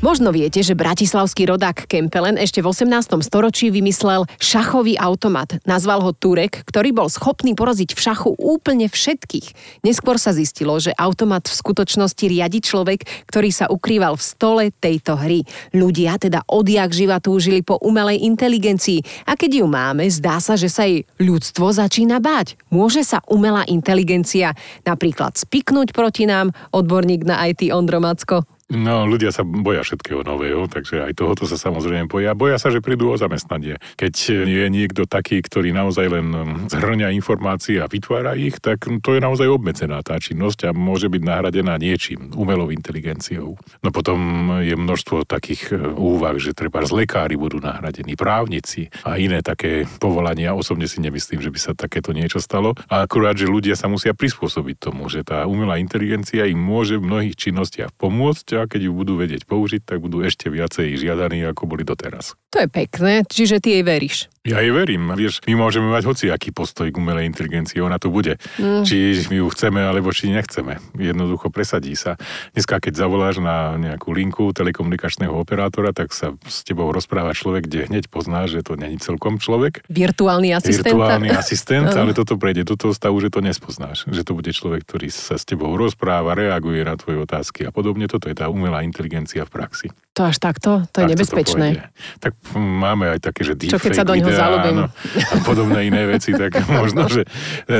Možno 0.00 0.32
viete, 0.32 0.64
že 0.64 0.72
bratislavský 0.72 1.44
rodák 1.52 1.84
Kempelen 1.84 2.40
ešte 2.40 2.64
v 2.64 2.72
18. 2.72 3.20
storočí 3.20 3.68
vymyslel 3.68 4.24
šachový 4.40 4.96
automat. 4.96 5.60
Nazval 5.68 6.00
ho 6.00 6.16
Turek, 6.16 6.64
ktorý 6.64 6.96
bol 6.96 7.12
schopný 7.12 7.52
poraziť 7.52 7.92
v 7.92 8.00
šachu 8.08 8.32
úplne 8.40 8.88
všetkých. 8.88 9.52
Neskôr 9.84 10.16
sa 10.16 10.32
zistilo, 10.32 10.80
že 10.80 10.96
automat 10.96 11.44
v 11.44 11.52
skutočnosti 11.52 12.24
riadi 12.32 12.64
človek, 12.64 13.28
ktorý 13.28 13.52
sa 13.52 13.68
ukrýval 13.68 14.16
v 14.16 14.24
stole 14.24 14.64
tejto 14.72 15.20
hry. 15.20 15.44
Ľudia 15.76 16.16
teda 16.16 16.48
odjak 16.48 16.96
živa 16.96 17.20
túžili 17.20 17.60
po 17.60 17.76
umelej 17.84 18.24
inteligencii 18.24 19.28
a 19.28 19.36
keď 19.36 19.60
ju 19.60 19.66
máme, 19.68 20.08
zdá 20.08 20.40
sa, 20.40 20.56
že 20.56 20.72
sa 20.72 20.88
jej 20.88 21.04
ľudstvo 21.20 21.76
začína 21.76 22.24
báť. 22.24 22.56
Môže 22.72 23.04
sa 23.04 23.20
umelá 23.28 23.68
inteligencia 23.68 24.56
napríklad 24.80 25.36
spiknúť 25.36 25.92
proti 25.92 26.24
nám, 26.24 26.56
odborník 26.72 27.28
na 27.28 27.52
IT 27.52 27.68
Ondro 27.68 28.00
Macko? 28.00 28.48
No, 28.70 29.02
ľudia 29.02 29.34
sa 29.34 29.42
boja 29.42 29.82
všetkého 29.82 30.22
nového, 30.22 30.70
takže 30.70 31.02
aj 31.02 31.18
tohoto 31.18 31.42
sa 31.42 31.58
samozrejme 31.58 32.06
boja. 32.06 32.38
Boja 32.38 32.54
sa, 32.54 32.70
že 32.70 32.78
prídu 32.78 33.10
o 33.10 33.18
zamestnanie. 33.18 33.82
Keď 33.98 34.46
je 34.46 34.64
niekto 34.70 35.10
taký, 35.10 35.42
ktorý 35.42 35.74
naozaj 35.74 36.06
len 36.06 36.26
zhrňa 36.70 37.10
informácie 37.18 37.82
a 37.82 37.90
vytvára 37.90 38.38
ich, 38.38 38.62
tak 38.62 38.86
to 38.86 39.18
je 39.18 39.20
naozaj 39.20 39.50
obmedzená 39.50 40.06
tá 40.06 40.22
činnosť 40.22 40.70
a 40.70 40.76
môže 40.76 41.10
byť 41.10 41.18
nahradená 41.18 41.82
niečím, 41.82 42.30
umelou 42.38 42.70
inteligenciou. 42.70 43.58
No 43.82 43.88
potom 43.90 44.18
je 44.62 44.78
množstvo 44.78 45.26
takých 45.26 45.74
e, 45.74 45.90
úvah, 45.98 46.38
že 46.38 46.54
treba 46.54 46.86
z 46.86 46.94
lekári 46.94 47.34
budú 47.34 47.58
nahradení, 47.58 48.14
právnici 48.14 48.86
a 49.02 49.18
iné 49.18 49.42
také 49.42 49.90
povolania. 49.98 50.54
Osobne 50.54 50.86
si 50.86 51.02
nemyslím, 51.02 51.42
že 51.42 51.50
by 51.50 51.58
sa 51.58 51.72
takéto 51.74 52.14
niečo 52.14 52.38
stalo. 52.38 52.78
A 52.86 53.02
akurát, 53.02 53.34
že 53.34 53.50
ľudia 53.50 53.74
sa 53.74 53.90
musia 53.90 54.14
prispôsobiť 54.14 54.76
tomu, 54.78 55.10
že 55.10 55.26
tá 55.26 55.50
umelá 55.50 55.82
inteligencia 55.82 56.46
im 56.46 56.62
môže 56.62 57.02
v 57.02 57.10
mnohých 57.10 57.34
činnostiach 57.34 57.90
pomôcť 57.98 58.59
a 58.60 58.68
keď 58.68 58.88
ju 58.88 58.92
budú 58.92 59.16
vedieť 59.20 59.48
použiť, 59.48 59.84
tak 59.84 60.04
budú 60.04 60.24
ešte 60.24 60.52
viacej 60.52 60.96
žiadaní, 61.00 61.44
ako 61.48 61.68
boli 61.68 61.84
doteraz. 61.84 62.39
To 62.50 62.58
je 62.58 62.66
pekné, 62.66 63.22
čiže 63.30 63.62
ty 63.62 63.78
jej 63.78 63.84
veríš. 63.86 64.26
Ja 64.40 64.58
jej 64.58 64.72
verím. 64.74 65.12
Vieš, 65.14 65.44
my 65.46 65.54
môžeme 65.54 65.86
mať 65.92 66.08
hociaký 66.08 66.50
postoj 66.50 66.90
k 66.90 66.96
umelej 66.96 67.28
inteligencii, 67.28 67.78
ona 67.78 68.00
tu 68.00 68.10
bude. 68.10 68.40
Mm. 68.58 68.82
Či 68.82 69.28
my 69.30 69.36
ju 69.38 69.46
chceme, 69.52 69.84
alebo 69.84 70.10
či 70.10 70.32
nechceme. 70.32 70.80
Jednoducho 70.96 71.52
presadí 71.52 71.92
sa. 71.94 72.18
Dneska, 72.56 72.82
keď 72.82 73.04
zavoláš 73.06 73.38
na 73.38 73.76
nejakú 73.78 74.10
linku 74.10 74.50
telekomunikačného 74.50 75.30
operátora, 75.30 75.94
tak 75.94 76.10
sa 76.10 76.34
s 76.48 76.64
tebou 76.66 76.90
rozpráva 76.90 77.36
človek, 77.36 77.68
kde 77.70 77.92
hneď 77.92 78.08
poznáš, 78.10 78.58
že 78.58 78.66
to 78.66 78.80
není 78.80 78.98
celkom 78.98 79.36
človek. 79.38 79.84
Virtuálny 79.92 80.56
asistent. 80.56 80.88
Virtuálny 80.88 81.30
asistent, 81.30 81.92
ale 82.00 82.16
toto 82.16 82.40
prejde 82.40 82.66
do 82.66 82.74
toho 82.74 82.96
stavu, 82.96 83.20
že 83.22 83.30
to 83.30 83.44
nespoznáš. 83.44 84.08
Že 84.08 84.24
to 84.24 84.32
bude 84.34 84.50
človek, 84.50 84.88
ktorý 84.88 85.12
sa 85.12 85.38
s 85.38 85.44
tebou 85.44 85.70
rozpráva, 85.76 86.32
reaguje 86.32 86.82
na 86.82 86.96
tvoje 86.96 87.22
otázky 87.22 87.68
a 87.68 87.70
podobne. 87.70 88.08
Toto 88.08 88.26
je 88.26 88.34
tá 88.34 88.50
umelá 88.50 88.82
inteligencia 88.82 89.44
v 89.44 89.52
praxi. 89.52 89.92
To 90.20 90.28
až 90.28 90.36
takto? 90.36 90.84
To 90.92 90.98
je 91.00 91.06
tak 91.08 91.12
nebezpečné. 91.16 91.66
To 91.80 92.20
tak 92.20 92.32
máme 92.52 93.16
aj 93.16 93.24
také, 93.24 93.40
že 93.40 93.56
Čo 93.56 93.80
keď 93.80 93.92
sa 93.96 94.04
do 94.04 94.12
neho 94.12 94.28
zalúbim? 94.28 94.84
A 94.84 95.34
podobné 95.48 95.88
iné 95.88 96.04
veci, 96.04 96.36
tak 96.36 96.60
možno, 96.68 97.08
že 97.08 97.24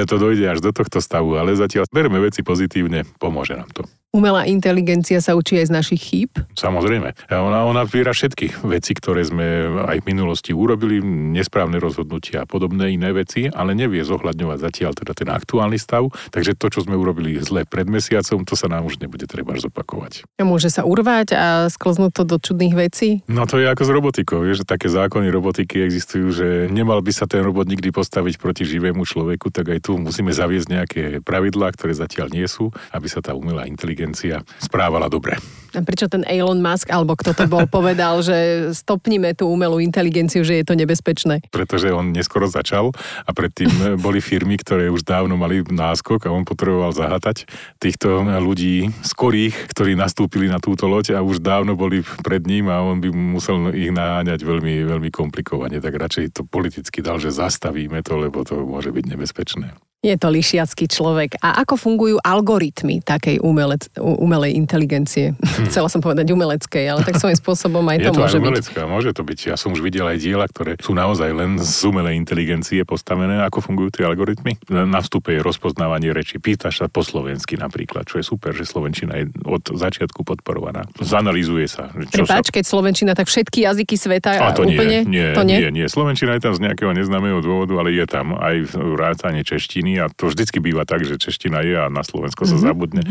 to 0.08 0.16
dojde 0.16 0.56
až 0.56 0.64
do 0.64 0.72
tohto 0.72 1.04
stavu, 1.04 1.36
ale 1.36 1.52
zatiaľ 1.52 1.84
berme 1.92 2.16
veci 2.16 2.40
pozitívne, 2.40 3.04
pomôže 3.20 3.60
nám 3.60 3.68
to. 3.76 3.84
Umelá 4.10 4.42
inteligencia 4.42 5.22
sa 5.22 5.38
učí 5.38 5.54
aj 5.62 5.70
z 5.70 5.76
našich 5.78 6.02
chýb? 6.02 6.34
Samozrejme. 6.58 7.30
Ona, 7.30 7.62
ona 7.62 7.86
vyra 7.86 8.10
všetky 8.10 8.58
veci, 8.66 8.90
ktoré 8.90 9.22
sme 9.22 9.70
aj 9.86 10.02
v 10.02 10.08
minulosti 10.10 10.50
urobili, 10.50 10.98
nesprávne 11.30 11.78
rozhodnutia 11.78 12.42
a 12.42 12.46
podobné 12.50 12.90
iné 12.90 13.14
veci, 13.14 13.46
ale 13.46 13.70
nevie 13.78 14.02
zohľadňovať 14.02 14.58
zatiaľ 14.66 14.98
teda 14.98 15.14
ten 15.14 15.30
aktuálny 15.30 15.78
stav. 15.78 16.10
Takže 16.34 16.58
to, 16.58 16.66
čo 16.74 16.82
sme 16.82 16.98
urobili 16.98 17.38
zle 17.38 17.62
pred 17.62 17.86
mesiacom, 17.86 18.42
to 18.42 18.58
sa 18.58 18.66
nám 18.66 18.90
už 18.90 18.98
nebude 18.98 19.30
treba 19.30 19.54
zopakovať. 19.54 20.26
A 20.26 20.42
môže 20.42 20.74
sa 20.74 20.82
urvať 20.82 21.38
a 21.38 21.70
sklznúť 21.70 22.10
to 22.10 22.22
do 22.26 22.42
čudných 22.42 22.74
vecí? 22.74 23.22
No 23.30 23.46
to 23.46 23.62
je 23.62 23.70
ako 23.70 23.86
s 23.86 23.90
robotikou. 23.94 24.42
Vieš, 24.42 24.66
že 24.66 24.74
také 24.74 24.90
zákony 24.90 25.30
robotiky 25.30 25.86
existujú, 25.86 26.34
že 26.34 26.46
nemal 26.66 26.98
by 26.98 27.14
sa 27.14 27.30
ten 27.30 27.46
robot 27.46 27.70
nikdy 27.70 27.94
postaviť 27.94 28.42
proti 28.42 28.66
živému 28.66 29.06
človeku, 29.06 29.54
tak 29.54 29.70
aj 29.70 29.86
tu 29.86 30.02
musíme 30.02 30.34
zaviesť 30.34 30.66
nejaké 30.66 31.02
pravidlá, 31.22 31.70
ktoré 31.78 31.94
zatiaľ 31.94 32.34
nie 32.34 32.50
sú, 32.50 32.74
aby 32.90 33.06
sa 33.06 33.22
tá 33.22 33.38
umelá 33.38 33.70
inteligencia 33.70 33.99
inteligencia 34.00 34.40
správala 34.56 35.12
dobre. 35.12 35.36
A 35.70 35.86
prečo 35.86 36.10
ten 36.10 36.26
Elon 36.26 36.58
Musk, 36.58 36.90
alebo 36.90 37.14
kto 37.14 37.30
to 37.30 37.46
bol, 37.46 37.62
povedal, 37.70 38.26
že 38.26 38.70
stopnime 38.74 39.38
tú 39.38 39.46
umelú 39.46 39.78
inteligenciu, 39.78 40.42
že 40.42 40.58
je 40.58 40.66
to 40.66 40.74
nebezpečné? 40.74 41.46
Pretože 41.54 41.94
on 41.94 42.10
neskoro 42.10 42.50
začal 42.50 42.90
a 43.22 43.30
predtým 43.30 43.70
boli 44.04 44.18
firmy, 44.18 44.58
ktoré 44.58 44.90
už 44.90 45.06
dávno 45.06 45.38
mali 45.38 45.62
náskok 45.62 46.26
a 46.26 46.34
on 46.34 46.42
potreboval 46.42 46.90
zahatať 46.90 47.46
týchto 47.78 48.26
ľudí 48.42 48.90
skorých, 49.06 49.70
ktorí 49.70 49.94
nastúpili 49.94 50.50
na 50.50 50.58
túto 50.58 50.90
loď 50.90 51.14
a 51.14 51.22
už 51.22 51.38
dávno 51.38 51.78
boli 51.78 52.02
pred 52.26 52.42
ním 52.50 52.66
a 52.66 52.82
on 52.82 52.98
by 52.98 53.14
musel 53.14 53.70
ich 53.70 53.94
naháňať 53.94 54.42
veľmi, 54.42 54.90
veľmi 54.90 55.10
komplikovane. 55.14 55.78
Tak 55.78 55.94
radšej 55.94 56.34
to 56.34 56.42
politicky 56.42 56.98
dal, 56.98 57.22
že 57.22 57.30
zastavíme 57.30 58.02
to, 58.02 58.18
lebo 58.18 58.42
to 58.42 58.58
môže 58.58 58.90
byť 58.90 59.04
nebezpečné. 59.06 59.89
Je 60.00 60.16
to 60.16 60.32
lišiacký 60.32 60.88
človek. 60.88 61.36
A 61.44 61.60
ako 61.60 61.76
fungujú 61.76 62.16
algoritmy 62.24 63.04
takej 63.04 63.36
umelec, 63.44 63.92
umelej 64.00 64.56
inteligencie? 64.56 65.36
Hm. 65.36 65.68
Chcela 65.68 65.92
som 65.92 66.00
povedať 66.00 66.32
umeleckej, 66.32 66.88
ale 66.88 67.04
tak 67.04 67.20
svojím 67.20 67.36
spôsobom 67.36 67.84
aj 67.84 68.08
to, 68.08 68.16
to 68.16 68.20
môže 68.24 68.40
aj 68.40 68.40
umelecká, 68.40 68.80
byť. 68.88 68.88
môže 68.88 69.10
to 69.12 69.22
byť. 69.28 69.38
Ja 69.52 69.56
som 69.60 69.76
už 69.76 69.84
videl 69.84 70.08
aj 70.08 70.24
diela, 70.24 70.48
ktoré 70.48 70.80
sú 70.80 70.96
naozaj 70.96 71.28
len 71.36 71.60
z 71.60 71.84
umelej 71.84 72.16
inteligencie 72.16 72.80
postavené. 72.88 73.44
Ako 73.44 73.60
fungujú 73.60 74.00
tie 74.00 74.08
algoritmy? 74.08 74.56
Na 74.72 75.04
vstupe 75.04 75.36
je 75.36 75.44
rozpoznávanie 75.44 76.16
reči. 76.16 76.40
Pýtaš 76.40 76.80
sa 76.80 76.86
po 76.88 77.04
slovensky 77.04 77.60
napríklad, 77.60 78.08
čo 78.08 78.16
je 78.16 78.24
super, 78.24 78.56
že 78.56 78.64
slovenčina 78.64 79.20
je 79.20 79.28
od 79.44 79.68
začiatku 79.68 80.24
podporovaná. 80.24 80.88
Zanalizuje 80.96 81.68
sa. 81.68 81.92
Čo 81.92 82.24
Prepač, 82.24 82.48
sa... 82.48 82.52
keď 82.56 82.64
slovenčina, 82.64 83.12
tak 83.12 83.28
všetky 83.28 83.68
jazyky 83.68 84.00
sveta 84.00 84.48
A 84.48 84.56
to 84.56 84.64
úplne? 84.64 85.04
Nie, 85.04 85.28
nie, 85.28 85.36
to 85.36 85.44
nie? 85.44 85.60
nie, 85.60 85.84
nie. 85.84 85.86
Slovenčina 85.92 86.40
je 86.40 86.48
tam 86.48 86.56
z 86.56 86.64
nejakého 86.64 86.96
neznámeho 86.96 87.44
dôvodu, 87.44 87.76
ale 87.76 87.92
je 87.92 88.08
tam 88.08 88.32
aj 88.40 88.72
vrátanie 88.72 89.44
češtiny 89.44 89.89
češtiny 89.90 89.98
a 89.98 90.06
to 90.12 90.30
vždycky 90.30 90.58
býva 90.62 90.86
tak, 90.86 91.02
že 91.02 91.18
čeština 91.18 91.60
je 91.66 91.74
a 91.74 91.86
na 91.90 92.02
Slovensko 92.06 92.46
sa 92.46 92.54
mm-hmm. 92.54 92.66
zabudne 92.66 93.02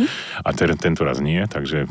a 0.44 0.50
ten, 0.56 0.72
tento 0.80 1.04
raz 1.04 1.20
nie, 1.20 1.44
takže 1.44 1.90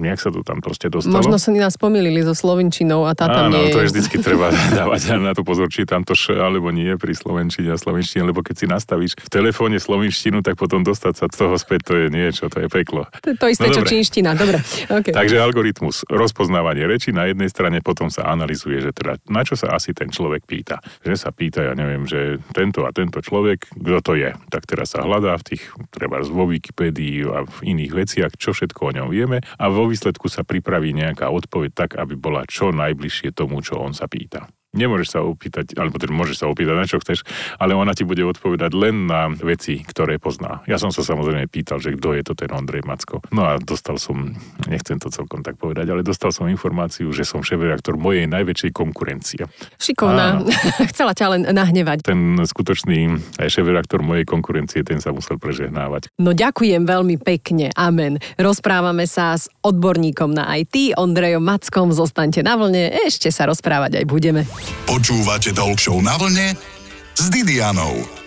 nejak 0.00 0.20
sa 0.20 0.30
to 0.32 0.40
tam 0.40 0.64
proste 0.64 0.88
dostalo. 0.88 1.20
Možno 1.20 1.36
sa 1.36 1.50
nás 1.52 1.76
pomýlili 1.76 2.24
so 2.24 2.32
slovenčinou 2.32 3.04
a 3.04 3.12
tá 3.12 3.28
tam 3.28 3.52
Áno, 3.52 3.60
nie 3.60 3.72
to 3.74 3.84
je 3.84 3.92
vždycky 3.92 4.16
treba 4.26 4.48
dávať 4.52 5.20
na 5.20 5.36
to 5.36 5.44
pozor, 5.44 5.68
či 5.68 5.84
tam 5.84 6.06
to 6.06 6.16
š 6.16 6.32
alebo 6.32 6.72
nie 6.72 6.96
pri 6.96 7.12
slovenčine 7.12 7.74
a 7.74 7.78
slovenčine, 7.78 8.24
lebo 8.24 8.40
keď 8.40 8.54
si 8.56 8.66
nastavíš 8.68 9.12
v 9.18 9.28
telefóne 9.28 9.76
slovenštinu, 9.76 10.40
tak 10.40 10.56
potom 10.56 10.80
dostať 10.86 11.14
sa 11.18 11.24
z 11.28 11.36
toho 11.36 11.54
späť, 11.60 11.92
to 11.92 11.94
je 11.98 12.06
niečo, 12.08 12.48
to 12.48 12.64
je 12.64 12.68
peklo. 12.70 13.04
To 13.24 13.34
to 13.36 13.46
isté, 13.50 13.68
no, 13.68 13.74
čo 13.74 13.82
čínština, 13.84 14.32
dobre. 14.38 14.62
Okay. 14.88 15.12
Takže 15.12 15.36
algoritmus, 15.40 16.06
rozpoznávanie 16.08 16.86
reči 16.86 17.10
na 17.10 17.28
jednej 17.28 17.50
strane, 17.50 17.82
potom 17.82 18.08
sa 18.08 18.30
analizuje, 18.30 18.80
že 18.80 18.90
teda 18.94 19.18
na 19.28 19.42
čo 19.42 19.58
sa 19.58 19.74
asi 19.74 19.92
ten 19.92 20.08
človek 20.08 20.46
pýta. 20.46 20.78
Že 21.02 21.14
sa 21.18 21.30
pýta, 21.34 21.66
ja 21.66 21.74
neviem, 21.74 22.06
že 22.06 22.38
tento 22.54 22.86
a 22.86 22.90
tento 22.94 23.18
človek, 23.18 23.66
kto 23.72 23.98
to 24.04 24.12
je 24.14 24.21
je. 24.22 24.30
Tak 24.48 24.62
teraz 24.70 24.94
sa 24.94 25.02
hľadá 25.02 25.34
v 25.42 25.54
tých, 25.54 25.64
treba 25.90 26.22
vo 26.22 26.46
Wikipédii 26.46 27.26
a 27.26 27.42
v 27.42 27.58
iných 27.74 27.92
veciach, 27.92 28.32
čo 28.38 28.54
všetko 28.54 28.80
o 28.92 28.94
ňom 28.94 29.08
vieme 29.10 29.42
a 29.42 29.64
vo 29.66 29.90
výsledku 29.90 30.30
sa 30.30 30.46
pripraví 30.46 30.94
nejaká 30.94 31.26
odpoveď 31.28 31.70
tak, 31.74 31.90
aby 31.98 32.14
bola 32.14 32.46
čo 32.46 32.70
najbližšie 32.70 33.34
tomu, 33.34 33.60
čo 33.60 33.82
on 33.82 33.92
sa 33.92 34.06
pýta. 34.06 34.46
Nemôžeš 34.72 35.08
sa 35.12 35.20
opýtať, 35.20 35.76
alebo 35.76 36.00
teda 36.00 36.16
môžeš 36.16 36.36
sa 36.40 36.46
opýtať 36.48 36.72
na 36.72 36.88
čo 36.88 36.96
chceš, 36.96 37.28
ale 37.60 37.76
ona 37.76 37.92
ti 37.92 38.08
bude 38.08 38.24
odpovedať 38.24 38.72
len 38.72 39.04
na 39.04 39.28
veci, 39.28 39.84
ktoré 39.84 40.16
pozná. 40.16 40.64
Ja 40.64 40.80
som 40.80 40.88
sa 40.88 41.04
samozrejme 41.04 41.44
pýtal, 41.52 41.76
že 41.76 41.92
kto 41.92 42.16
je 42.16 42.24
to 42.24 42.32
ten 42.32 42.48
Ondrej 42.48 42.80
Macko. 42.88 43.20
No 43.36 43.44
a 43.44 43.60
dostal 43.60 44.00
som, 44.00 44.32
nechcem 44.64 44.96
to 44.96 45.12
celkom 45.12 45.44
tak 45.44 45.60
povedať, 45.60 45.92
ale 45.92 46.00
dostal 46.00 46.32
som 46.32 46.48
informáciu, 46.48 47.12
že 47.12 47.28
som 47.28 47.44
šéf-reaktor 47.44 48.00
mojej 48.00 48.24
najväčšej 48.24 48.72
konkurencie. 48.72 49.44
Šikovná. 49.76 50.40
Chcela 50.96 51.12
ťa 51.12 51.26
len 51.36 51.42
nahnevať. 51.52 52.08
Ten 52.08 52.40
skutočný 52.40 53.20
šéf-reaktor 53.44 54.00
mojej 54.00 54.24
konkurencie, 54.24 54.80
ten 54.88 55.04
sa 55.04 55.12
musel 55.12 55.36
prežehnávať. 55.36 56.08
No 56.16 56.32
ďakujem 56.32 56.88
veľmi 56.88 57.20
pekne. 57.20 57.68
Amen. 57.76 58.16
Rozprávame 58.40 59.04
sa 59.04 59.36
s 59.36 59.52
odborníkom 59.60 60.32
na 60.32 60.48
IT, 60.56 60.96
Ondrejom 60.96 61.44
Mackom. 61.44 61.92
Zostaňte 61.92 62.40
na 62.40 62.56
vlne, 62.56 62.88
ešte 63.04 63.28
sa 63.28 63.44
rozprávať 63.44 64.00
aj 64.00 64.04
budeme. 64.08 64.48
Počúvate 64.84 65.54
Talk 65.56 65.78
na 66.02 66.14
vlne 66.18 66.56
s 67.16 67.24
Didianou. 67.30 68.22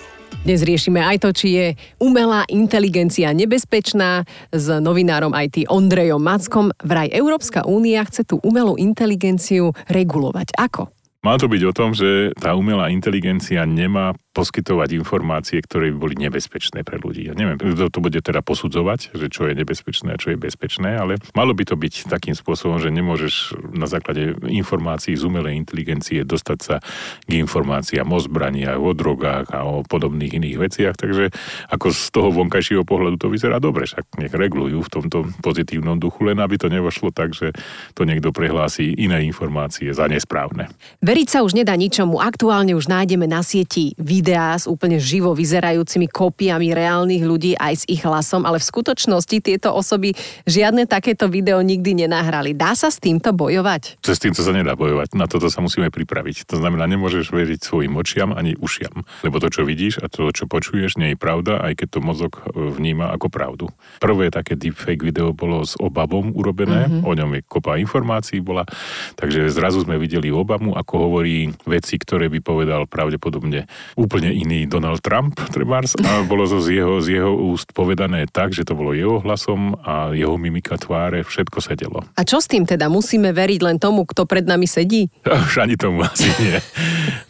Dnes 0.46 0.62
riešime 0.62 1.02
aj 1.02 1.26
to, 1.26 1.30
či 1.34 1.48
je 1.58 1.68
umelá 1.98 2.46
inteligencia 2.54 3.34
nebezpečná 3.34 4.30
s 4.54 4.66
novinárom 4.78 5.34
IT 5.34 5.66
Ondrejom 5.66 6.22
Mackom. 6.22 6.70
Vraj 6.86 7.10
Európska 7.10 7.66
únia 7.66 8.06
chce 8.06 8.30
tú 8.30 8.38
umelú 8.46 8.78
inteligenciu 8.78 9.74
regulovať. 9.90 10.54
Ako? 10.54 10.94
Má 11.26 11.42
to 11.42 11.50
byť 11.50 11.62
o 11.66 11.74
tom, 11.74 11.98
že 11.98 12.30
tá 12.38 12.54
umelá 12.54 12.94
inteligencia 12.94 13.66
nemá 13.66 14.14
poskytovať 14.36 15.00
informácie, 15.00 15.64
ktoré 15.64 15.96
by 15.96 15.98
boli 15.98 16.16
nebezpečné 16.20 16.84
pre 16.84 17.00
ľudí. 17.00 17.32
Ja 17.32 17.34
neviem, 17.34 17.56
kto 17.56 17.88
to 17.88 18.04
bude 18.04 18.20
teda 18.20 18.44
posudzovať, 18.44 19.16
že 19.16 19.32
čo 19.32 19.48
je 19.48 19.56
nebezpečné 19.56 20.12
a 20.12 20.20
čo 20.20 20.36
je 20.36 20.38
bezpečné, 20.38 21.00
ale 21.00 21.16
malo 21.32 21.56
by 21.56 21.64
to 21.64 21.80
byť 21.80 22.12
takým 22.12 22.36
spôsobom, 22.36 22.84
že 22.84 22.92
nemôžeš 22.92 23.56
na 23.72 23.88
základe 23.88 24.36
informácií 24.44 25.16
z 25.16 25.24
umelej 25.24 25.56
inteligencie 25.56 26.28
dostať 26.28 26.60
sa 26.60 26.76
k 27.24 27.32
informáciám 27.40 28.12
o 28.12 28.20
zbraniach, 28.20 28.76
o 28.76 28.92
drogách 28.92 29.56
a 29.56 29.64
o 29.64 29.88
podobných 29.88 30.36
iných 30.36 30.58
veciach. 30.60 31.00
Takže 31.00 31.32
ako 31.72 31.96
z 31.96 32.02
toho 32.12 32.30
vonkajšieho 32.36 32.84
pohľadu 32.84 33.16
to 33.16 33.32
vyzerá 33.32 33.64
dobre, 33.64 33.88
však 33.88 34.20
nech 34.20 34.36
regulujú 34.36 34.84
v 34.84 34.92
tomto 34.92 35.32
pozitívnom 35.40 35.96
duchu, 35.96 36.28
len 36.28 36.44
aby 36.44 36.60
to 36.60 36.68
nevošlo 36.68 37.16
tak, 37.16 37.32
že 37.32 37.56
to 37.96 38.04
niekto 38.04 38.36
prehlási 38.36 39.00
iné 39.00 39.24
informácie 39.24 39.96
za 39.96 40.12
nesprávne. 40.12 40.68
Veriť 41.00 41.28
sa 41.32 41.40
už 41.48 41.56
nedá 41.56 41.80
ničomu. 41.80 42.20
Aktuálne 42.20 42.76
už 42.76 42.92
nájdeme 42.92 43.32
na 43.32 43.40
sieti 43.40 43.96
video 43.96 44.25
videá 44.26 44.58
s 44.58 44.66
úplne 44.66 44.98
živo 44.98 45.38
vyzerajúcimi 45.38 46.10
kópiami 46.10 46.74
reálnych 46.74 47.22
ľudí 47.22 47.54
aj 47.62 47.74
s 47.78 47.84
ich 47.86 48.02
hlasom, 48.02 48.42
ale 48.42 48.58
v 48.58 48.66
skutočnosti 48.66 49.38
tieto 49.38 49.70
osoby 49.70 50.18
žiadne 50.50 50.90
takéto 50.90 51.30
video 51.30 51.62
nikdy 51.62 51.94
nenahrali. 51.94 52.58
Dá 52.58 52.74
sa 52.74 52.90
s 52.90 52.98
týmto 52.98 53.38
bojovať? 53.38 54.02
S 54.02 54.18
týmto 54.18 54.42
sa 54.42 54.50
nedá 54.50 54.74
bojovať. 54.74 55.14
Na 55.14 55.30
toto 55.30 55.46
sa 55.54 55.62
musíme 55.62 55.94
pripraviť. 55.94 56.50
To 56.50 56.58
znamená, 56.58 56.90
nemôžeš 56.90 57.30
veriť 57.30 57.62
svojim 57.62 57.94
očiam 57.94 58.34
ani 58.34 58.58
ušiam. 58.58 59.06
Lebo 59.22 59.38
to, 59.38 59.54
čo 59.54 59.62
vidíš 59.62 60.02
a 60.02 60.10
to, 60.10 60.34
čo 60.34 60.50
počuješ, 60.50 60.98
nie 60.98 61.14
je 61.14 61.22
pravda, 61.22 61.62
aj 61.62 61.86
keď 61.86 61.88
to 61.94 62.00
mozog 62.02 62.42
e, 62.42 62.74
vníma 62.74 63.14
ako 63.14 63.30
pravdu. 63.30 63.70
Prvé 64.02 64.34
také 64.34 64.58
deepfake 64.58 65.06
video 65.06 65.38
bolo 65.38 65.62
s 65.62 65.78
Obamom 65.78 66.34
urobené, 66.34 66.90
mm-hmm. 66.90 67.06
o 67.06 67.14
ňom 67.14 67.30
je 67.38 67.42
kopa 67.46 67.78
informácií 67.78 68.42
bola, 68.42 68.66
takže 69.14 69.54
zrazu 69.54 69.86
sme 69.86 70.02
videli 70.02 70.34
Obamu, 70.34 70.74
ako 70.74 70.94
hovorí 70.98 71.54
veci, 71.70 72.02
ktoré 72.02 72.26
by 72.34 72.40
povedal 72.42 72.90
pravdepodobne 72.90 73.70
úplne 73.94 74.15
úplne 74.16 74.32
iný 74.32 74.64
Donald 74.64 75.04
Trump, 75.04 75.36
trebárs, 75.52 76.00
a 76.00 76.24
bolo 76.24 76.48
to 76.48 76.64
z 76.64 76.80
jeho, 76.80 77.04
z 77.04 77.20
jeho 77.20 77.36
úst 77.36 77.76
povedané 77.76 78.32
tak, 78.32 78.56
že 78.56 78.64
to 78.64 78.72
bolo 78.72 78.96
jeho 78.96 79.20
hlasom 79.20 79.76
a 79.84 80.16
jeho 80.16 80.40
mimika 80.40 80.80
tváre, 80.80 81.28
všetko 81.28 81.60
sedelo. 81.60 82.00
A 82.16 82.24
čo 82.24 82.40
s 82.40 82.48
tým 82.48 82.64
teda? 82.64 82.88
Musíme 82.88 83.36
veriť 83.36 83.60
len 83.60 83.76
tomu, 83.76 84.08
kto 84.08 84.24
pred 84.24 84.48
nami 84.48 84.72
sedí? 84.72 85.12
Už 85.52 85.60
ani 85.60 85.76
tomu 85.76 86.08
asi 86.08 86.32
nie. 86.40 86.56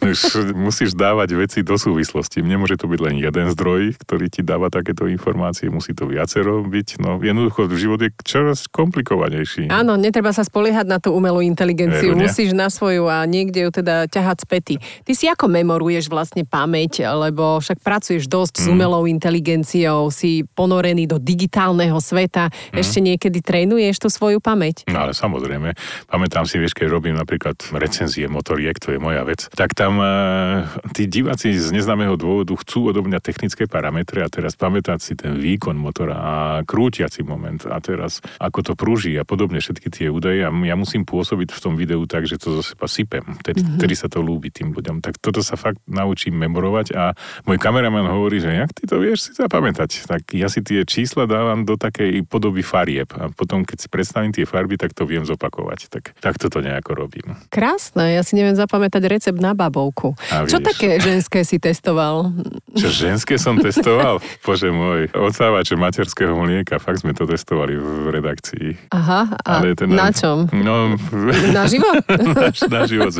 Už 0.06 0.54
musíš 0.54 0.94
dávať 0.94 1.34
veci 1.34 1.66
do 1.66 1.74
súvislosti. 1.74 2.38
Nemôže 2.38 2.78
to 2.78 2.86
byť 2.86 3.00
len 3.02 3.18
jeden 3.18 3.50
zdroj, 3.50 3.98
ktorý 4.06 4.30
ti 4.30 4.46
dáva 4.46 4.70
takéto 4.70 5.10
informácie, 5.10 5.66
musí 5.66 5.90
to 5.90 6.06
viacero 6.06 6.62
byť. 6.62 7.02
No 7.02 7.18
jednoducho 7.18 7.66
život 7.74 7.98
je 7.98 8.14
čoraz 8.22 8.70
komplikovanejší. 8.70 9.66
Áno, 9.74 9.98
netreba 9.98 10.30
sa 10.30 10.46
spoliehať 10.46 10.86
na 10.86 11.02
tú 11.02 11.10
umelú 11.10 11.42
inteligenciu. 11.42 12.14
Veru, 12.14 12.30
Musíš 12.30 12.54
na 12.54 12.70
svoju 12.70 13.10
a 13.10 13.26
niekde 13.26 13.66
ju 13.66 13.70
teda 13.74 14.06
ťahať 14.06 14.46
späty. 14.46 14.74
Ty 14.78 15.12
si 15.18 15.26
ako 15.26 15.50
memoruješ 15.50 16.06
vlastne 16.06 16.46
pamäť, 16.46 16.75
lebo 17.00 17.62
však 17.62 17.80
pracuješ 17.80 18.26
dosť 18.26 18.54
mm. 18.58 18.62
s 18.62 18.66
umelou 18.66 19.02
inteligenciou, 19.06 20.10
si 20.12 20.44
ponorený 20.52 21.08
do 21.08 21.16
digitálneho 21.16 21.96
sveta. 22.02 22.50
Mm. 22.50 22.76
Ešte 22.76 22.98
niekedy 23.00 23.38
trénuješ 23.40 24.02
tú 24.02 24.08
svoju 24.10 24.42
pamäť? 24.42 24.84
No 24.90 25.08
ale 25.08 25.16
samozrejme. 25.16 25.72
Pamätám 26.10 26.44
si, 26.44 26.58
vieš, 26.58 26.74
keď 26.74 26.90
robím 26.90 27.14
napríklad 27.14 27.56
recenzie 27.78 28.26
motoriek, 28.26 28.76
to 28.76 28.92
je 28.92 28.98
moja 28.98 29.22
vec, 29.22 29.46
tak 29.54 29.72
tam 29.78 30.02
uh, 30.02 30.66
tí 30.90 31.06
diváci 31.06 31.54
z 31.54 31.70
neznámeho 31.70 32.18
dôvodu 32.18 32.52
chcú 32.58 32.90
odo 32.90 33.06
mňa 33.06 33.22
technické 33.22 33.70
parametre 33.70 34.20
a 34.20 34.28
teraz 34.28 34.58
pamätať 34.58 34.98
si 34.98 35.12
ten 35.14 35.38
výkon 35.38 35.78
motora 35.78 36.16
a 36.18 36.34
krútiaci 36.66 37.22
moment 37.22 37.62
a 37.70 37.78
teraz 37.78 38.18
ako 38.42 38.60
to 38.60 38.72
prúži 38.74 39.14
a 39.14 39.22
podobne 39.22 39.62
všetky 39.62 39.88
tie 39.88 40.06
údaje 40.10 40.42
a 40.42 40.50
ja 40.50 40.74
musím 40.74 41.06
pôsobiť 41.06 41.54
v 41.54 41.60
tom 41.62 41.78
videu 41.78 42.02
tak, 42.10 42.26
že 42.26 42.40
to 42.40 42.58
zase 42.58 42.74
sypem. 42.88 43.22
Tedy, 43.44 43.62
mm-hmm. 43.62 43.80
tedy 43.80 43.94
sa 43.94 44.08
to 44.10 44.24
ľúbi 44.24 44.50
tým 44.50 44.72
ľuďom. 44.74 45.04
Tak 45.04 45.22
toto 45.22 45.44
sa 45.44 45.54
fakt 45.54 45.78
naučím 45.86 46.34
memorovať 46.34 46.65
a 46.94 47.12
môj 47.44 47.58
kameraman 47.60 48.06
hovorí, 48.08 48.40
že 48.42 48.50
jak 48.52 48.70
ty 48.72 48.84
to 48.88 48.98
vieš 48.98 49.28
si 49.28 49.30
zapamätať. 49.36 50.06
Tak 50.06 50.32
ja 50.34 50.50
si 50.50 50.62
tie 50.62 50.82
čísla 50.82 51.28
dávam 51.28 51.62
do 51.62 51.78
takej 51.78 52.24
podoby 52.26 52.62
farieb 52.64 53.10
a 53.16 53.30
potom, 53.30 53.62
keď 53.62 53.86
si 53.86 53.88
predstavím 53.90 54.32
tie 54.32 54.48
farby, 54.48 54.80
tak 54.80 54.94
to 54.94 55.04
viem 55.04 55.22
zopakovať. 55.26 55.90
Tak, 55.90 56.04
tak 56.18 56.34
toto 56.40 56.62
nejako 56.62 56.96
robím. 56.96 57.36
Krásne, 57.52 58.14
ja 58.14 58.22
si 58.24 58.34
neviem 58.38 58.56
zapamätať 58.56 59.02
recept 59.06 59.38
na 59.38 59.52
babovku. 59.52 60.16
A 60.32 60.46
Čo 60.48 60.62
také 60.62 60.98
ženské 60.98 61.42
si 61.42 61.60
testoval? 61.60 62.32
Čo 62.76 62.88
ženské 62.90 63.36
som 63.36 63.58
testoval? 63.58 64.22
Bože 64.44 64.70
môj, 64.70 65.10
odsávače 65.12 65.74
materského 65.76 66.32
mlieka, 66.36 66.78
fakt 66.78 67.02
sme 67.02 67.12
to 67.12 67.26
testovali 67.26 67.74
v 67.76 68.08
redakcii. 68.14 68.92
Aha, 68.94 69.34
a 69.42 69.50
Ale 69.60 69.74
ten, 69.74 69.90
na 69.90 70.14
čom? 70.14 70.48
No, 70.54 70.94
na 71.52 71.64
život? 71.66 72.00
na, 72.08 72.48
na 72.76 72.82
život. 72.86 73.12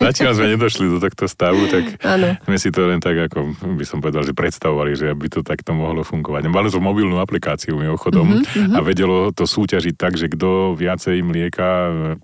Zatiaľ 0.00 0.32
sme 0.36 0.46
nedošli 0.56 0.86
do 0.90 0.98
tohto 1.00 1.26
stavu, 1.30 1.66
tak 1.70 1.96
ano. 2.04 2.36
sme 2.44 2.56
si 2.60 2.68
to 2.68 2.84
len 2.84 3.00
tak, 3.00 3.16
ako 3.16 3.56
by 3.80 3.84
som 3.88 4.04
povedal, 4.04 4.22
že 4.22 4.36
predstavovali, 4.36 4.92
že 4.92 5.08
aby 5.08 5.32
to 5.32 5.40
takto 5.40 5.72
mohlo 5.72 6.04
fungovať. 6.04 6.52
Mali 6.52 6.68
sme 6.68 6.92
mobilnú 6.92 7.16
aplikáciu 7.18 7.80
mimochodom 7.80 8.44
uh-huh. 8.44 8.76
a 8.76 8.78
vedelo 8.84 9.32
to 9.32 9.48
súťažiť 9.48 9.94
tak, 9.96 10.20
že 10.20 10.28
kto 10.28 10.76
viacej 10.76 11.24
mlieka 11.24 11.68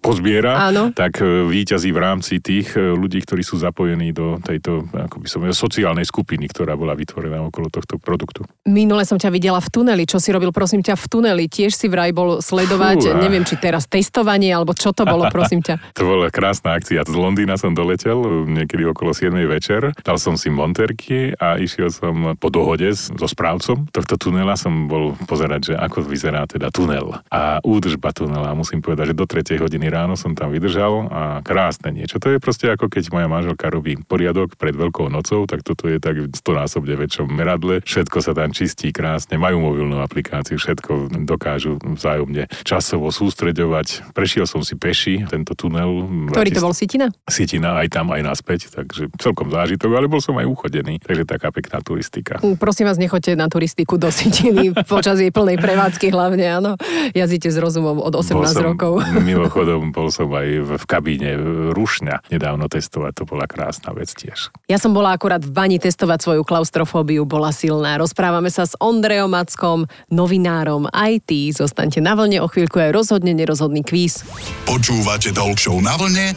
pozbiera, 0.04 0.68
ano. 0.68 0.92
tak 0.92 1.24
e, 1.24 1.46
výťazí 1.46 1.94
v 1.94 1.98
rámci 1.98 2.42
tých 2.42 2.74
e, 2.74 2.92
ľudí, 2.92 3.22
ktorí 3.22 3.40
sú 3.40 3.56
zapojení 3.56 4.12
do 4.12 4.36
tejto, 4.42 4.84
ako 4.92 5.16
by 5.22 5.28
som 5.30 5.40
sociálnej 5.54 6.02
skupiny, 6.02 6.50
ktorá 6.50 6.74
bola 6.74 6.98
vytvorená 6.98 7.38
okolo 7.46 7.70
tohto 7.70 8.02
produktu. 8.02 8.42
Minule 8.66 9.06
som 9.06 9.14
ťa 9.14 9.30
videla 9.30 9.62
v 9.62 9.68
tuneli. 9.70 10.02
Čo 10.04 10.18
si 10.18 10.34
robil, 10.34 10.50
prosím 10.50 10.82
ťa, 10.82 10.98
v 10.98 11.06
tuneli? 11.06 11.44
Tiež 11.46 11.72
si 11.72 11.86
vraj 11.86 12.10
bol 12.10 12.42
sledovať, 12.42 13.14
Fú, 13.14 13.22
neviem, 13.22 13.46
či 13.46 13.54
teraz 13.54 13.86
testovanie, 13.86 14.50
alebo 14.50 14.74
čo 14.74 14.90
to 14.90 15.06
bolo, 15.06 15.30
prosím 15.30 15.62
ťa. 15.62 15.78
to 15.98 16.02
bola 16.02 16.28
krásna 16.34 16.74
akcia. 16.74 17.06
Z 17.06 17.14
Londýna 17.14 17.54
som 17.54 17.70
doletel 17.70 18.18
niekedy 18.50 18.82
okolo 18.90 19.14
7 19.14 19.30
večer. 19.46 19.94
Dal 20.02 20.18
som 20.18 20.25
si 20.34 20.50
monterky 20.50 21.30
a 21.38 21.54
išiel 21.62 21.94
som 21.94 22.34
po 22.34 22.50
dohode 22.50 22.90
so 22.90 23.26
správcom 23.30 23.86
tohto 23.94 24.18
tunela. 24.18 24.58
Som 24.58 24.90
bol 24.90 25.14
pozerať, 25.30 25.70
že 25.70 25.74
ako 25.78 26.02
vyzerá 26.02 26.42
teda 26.50 26.74
tunel 26.74 27.22
a 27.30 27.62
údržba 27.62 28.10
tunela. 28.10 28.58
Musím 28.58 28.82
povedať, 28.82 29.14
že 29.14 29.18
do 29.18 29.30
3 29.30 29.62
hodiny 29.62 29.86
ráno 29.86 30.18
som 30.18 30.34
tam 30.34 30.50
vydržal 30.50 31.06
a 31.06 31.22
krásne 31.46 31.94
niečo. 31.94 32.18
To 32.18 32.34
je 32.34 32.42
proste 32.42 32.66
ako 32.66 32.90
keď 32.90 33.14
moja 33.14 33.30
manželka 33.30 33.70
robí 33.70 33.94
poriadok 34.02 34.56
pred 34.56 34.72
Veľkou 34.72 35.06
nocou, 35.12 35.44
tak 35.44 35.62
toto 35.62 35.86
je 35.86 36.00
tak 36.02 36.16
stonásobne 36.32 36.96
väčšom 36.96 37.28
meradle. 37.28 37.84
Všetko 37.84 38.18
sa 38.24 38.32
tam 38.32 38.56
čistí 38.56 38.90
krásne, 38.90 39.36
majú 39.36 39.60
mobilnú 39.60 40.00
aplikáciu, 40.00 40.56
všetko 40.56 41.12
dokážu 41.28 41.76
vzájomne 41.84 42.48
časovo 42.64 43.12
sústreďovať. 43.12 44.16
Prešiel 44.16 44.48
som 44.48 44.64
si 44.64 44.72
peši 44.80 45.28
tento 45.28 45.52
tunel. 45.52 46.08
Ktorý 46.32 46.50
to 46.54 46.64
bol 46.64 46.72
Sitina? 46.72 47.12
Sitina 47.28 47.76
aj 47.76 47.92
tam, 47.92 48.08
aj 48.14 48.22
naspäť, 48.24 48.72
takže 48.72 49.12
celkom 49.20 49.52
zážitok, 49.52 49.90
ale 49.92 50.08
bol 50.16 50.24
som 50.24 50.40
aj 50.40 50.48
uchodený, 50.48 50.96
takže 51.04 51.28
taká 51.28 51.52
pekná 51.52 51.84
turistika. 51.84 52.40
Mm, 52.40 52.56
prosím 52.56 52.88
vás, 52.88 52.96
nechoďte 52.96 53.36
na 53.36 53.52
turistiku 53.52 54.00
do 54.00 54.08
Sitiny 54.08 54.72
počas 54.88 55.20
jej 55.20 55.28
plnej 55.28 55.60
prevádzky 55.60 56.08
hlavne, 56.08 56.56
áno. 56.56 56.80
Jazdíte 57.12 57.52
s 57.52 57.60
rozumom 57.60 58.00
od 58.00 58.16
18 58.16 58.32
bol 58.32 58.48
som, 58.48 58.64
rokov. 58.64 58.92
Mimochodom, 59.28 59.92
bol 59.92 60.08
som 60.08 60.32
aj 60.32 60.48
v, 60.48 60.70
v 60.80 60.84
kabíne 60.88 61.30
Rušňa 61.76 62.32
nedávno 62.32 62.64
testovať, 62.72 63.12
to 63.12 63.24
bola 63.28 63.44
krásna 63.44 63.92
vec 63.92 64.08
tiež. 64.08 64.48
Ja 64.72 64.80
som 64.80 64.96
bola 64.96 65.12
akurát 65.12 65.44
v 65.44 65.52
bani 65.52 65.76
testovať 65.76 66.24
svoju 66.24 66.42
klaustrofóbiu, 66.48 67.28
bola 67.28 67.52
silná. 67.52 68.00
Rozprávame 68.00 68.48
sa 68.48 68.64
s 68.64 68.72
Ondrejom 68.80 69.28
Mackom, 69.28 69.84
novinárom 70.08 70.88
IT. 70.88 71.60
Zostaňte 71.60 72.00
na 72.00 72.16
vlne 72.16 72.40
o 72.40 72.48
chvíľku 72.48 72.80
aj 72.80 72.96
rozhodne 72.96 73.36
nerozhodný 73.36 73.84
kvíz. 73.84 74.24
Počúvate 74.64 75.36
Talk 75.36 75.60
na 75.84 75.92
vlne 76.00 76.32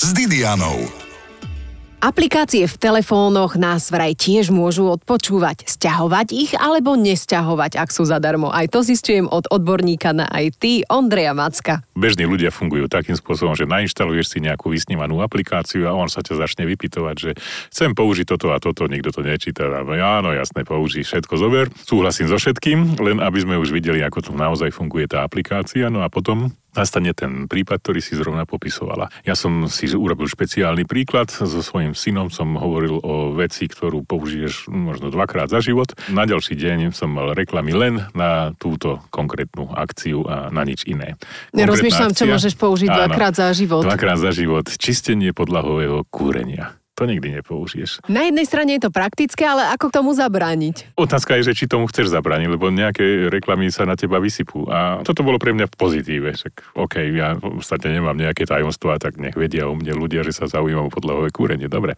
s 0.00 0.08
Didianou. 0.16 1.09
Aplikácie 2.00 2.64
v 2.64 2.80
telefónoch 2.80 3.60
nás 3.60 3.92
vraj 3.92 4.16
tiež 4.16 4.48
môžu 4.48 4.88
odpočúvať. 4.88 5.68
Sťahovať 5.68 6.32
ich 6.32 6.56
alebo 6.56 6.96
nesťahovať, 6.96 7.76
ak 7.76 7.92
sú 7.92 8.08
zadarmo. 8.08 8.48
Aj 8.48 8.64
to 8.72 8.80
zistujem 8.80 9.28
od 9.28 9.44
odborníka 9.52 10.16
na 10.16 10.24
IT 10.32 10.88
Ondreja 10.88 11.36
Macka. 11.36 11.84
Bežní 11.92 12.24
ľudia 12.24 12.48
fungujú 12.48 12.88
takým 12.88 13.20
spôsobom, 13.20 13.52
že 13.52 13.68
nainštaluješ 13.68 14.32
si 14.32 14.38
nejakú 14.40 14.72
vysnívanú 14.72 15.20
aplikáciu 15.20 15.84
a 15.84 15.92
on 15.92 16.08
sa 16.08 16.24
ťa 16.24 16.40
začne 16.40 16.64
vypytovať, 16.72 17.16
že 17.20 17.30
chcem 17.68 17.92
použiť 17.92 18.32
toto 18.32 18.48
a 18.48 18.56
toto, 18.56 18.88
nikto 18.88 19.12
to 19.12 19.20
nečíta. 19.20 19.68
No 19.68 19.92
áno, 19.92 20.32
jasné, 20.32 20.64
použij 20.64 21.04
všetko, 21.04 21.36
zober. 21.36 21.68
Súhlasím 21.84 22.32
so 22.32 22.40
všetkým, 22.40 22.96
len 22.96 23.20
aby 23.20 23.44
sme 23.44 23.60
už 23.60 23.76
videli, 23.76 24.00
ako 24.00 24.24
to 24.24 24.32
naozaj 24.32 24.72
funguje 24.72 25.04
tá 25.04 25.20
aplikácia. 25.20 25.92
No 25.92 26.00
a 26.00 26.08
potom 26.08 26.48
nastane 26.74 27.12
ten 27.12 27.46
prípad, 27.46 27.78
ktorý 27.82 28.00
si 28.02 28.16
zrovna 28.16 28.46
popisovala. 28.48 29.12
Ja 29.22 29.38
som 29.38 29.68
si 29.68 29.90
urobil 29.90 30.26
špeciálny 30.26 30.86
príklad, 30.86 31.30
so 31.30 31.46
svojím 31.46 31.94
synom 31.94 32.32
som 32.32 32.56
hovoril 32.56 32.98
o 33.02 33.34
veci, 33.36 33.68
ktorú 33.68 34.02
použiješ 34.06 34.70
možno 34.70 35.12
dvakrát 35.12 35.50
za 35.50 35.62
život. 35.62 35.94
Na 36.10 36.26
ďalší 36.26 36.56
deň 36.56 36.96
som 36.96 37.12
mal 37.12 37.36
reklamy 37.36 37.76
len 37.76 37.94
na 38.16 38.56
túto 38.56 39.02
konkrétnu 39.12 39.70
akciu 39.70 40.26
a 40.26 40.48
na 40.48 40.66
nič 40.66 40.88
iné. 40.88 41.20
Rozmýšľam, 41.54 42.16
čo 42.16 42.24
môžeš 42.26 42.54
použiť 42.56 42.88
áno, 42.90 42.98
dvakrát 43.06 43.34
za 43.36 43.52
život. 43.52 43.84
Dvakrát 43.86 44.18
za 44.18 44.30
život. 44.34 44.66
Čistenie 44.66 45.30
podlahového 45.36 46.06
kúrenia 46.08 46.79
to 47.00 47.08
nikdy 47.08 47.32
nepoužiješ. 47.40 48.04
Na 48.12 48.28
jednej 48.28 48.44
strane 48.44 48.76
je 48.76 48.84
to 48.84 48.92
praktické, 48.92 49.48
ale 49.48 49.72
ako 49.72 49.88
k 49.88 49.96
tomu 49.96 50.12
zabrániť? 50.12 50.92
Otázka 51.00 51.40
je, 51.40 51.48
že 51.48 51.56
či 51.56 51.64
tomu 51.64 51.88
chceš 51.88 52.12
zabrániť, 52.12 52.52
lebo 52.52 52.68
nejaké 52.68 53.32
reklamy 53.32 53.72
sa 53.72 53.88
na 53.88 53.96
teba 53.96 54.20
vysypú. 54.20 54.68
A 54.68 55.00
toto 55.00 55.24
bolo 55.24 55.40
pre 55.40 55.56
mňa 55.56 55.72
pozitíve. 55.72 56.36
Však, 56.36 56.76
OK, 56.76 57.00
ja 57.16 57.40
v 57.40 57.64
podstate 57.64 57.88
nemám 57.88 58.20
nejaké 58.20 58.44
tajomstvá, 58.44 59.00
tak 59.00 59.16
nech 59.16 59.32
vedia 59.32 59.64
o 59.64 59.72
mne 59.72 59.96
ľudia, 59.96 60.20
že 60.28 60.36
sa 60.36 60.44
zaujímam 60.44 60.86
o 60.86 60.92
podlahové 60.92 61.32
kúrenie. 61.32 61.72
Dobre. 61.72 61.96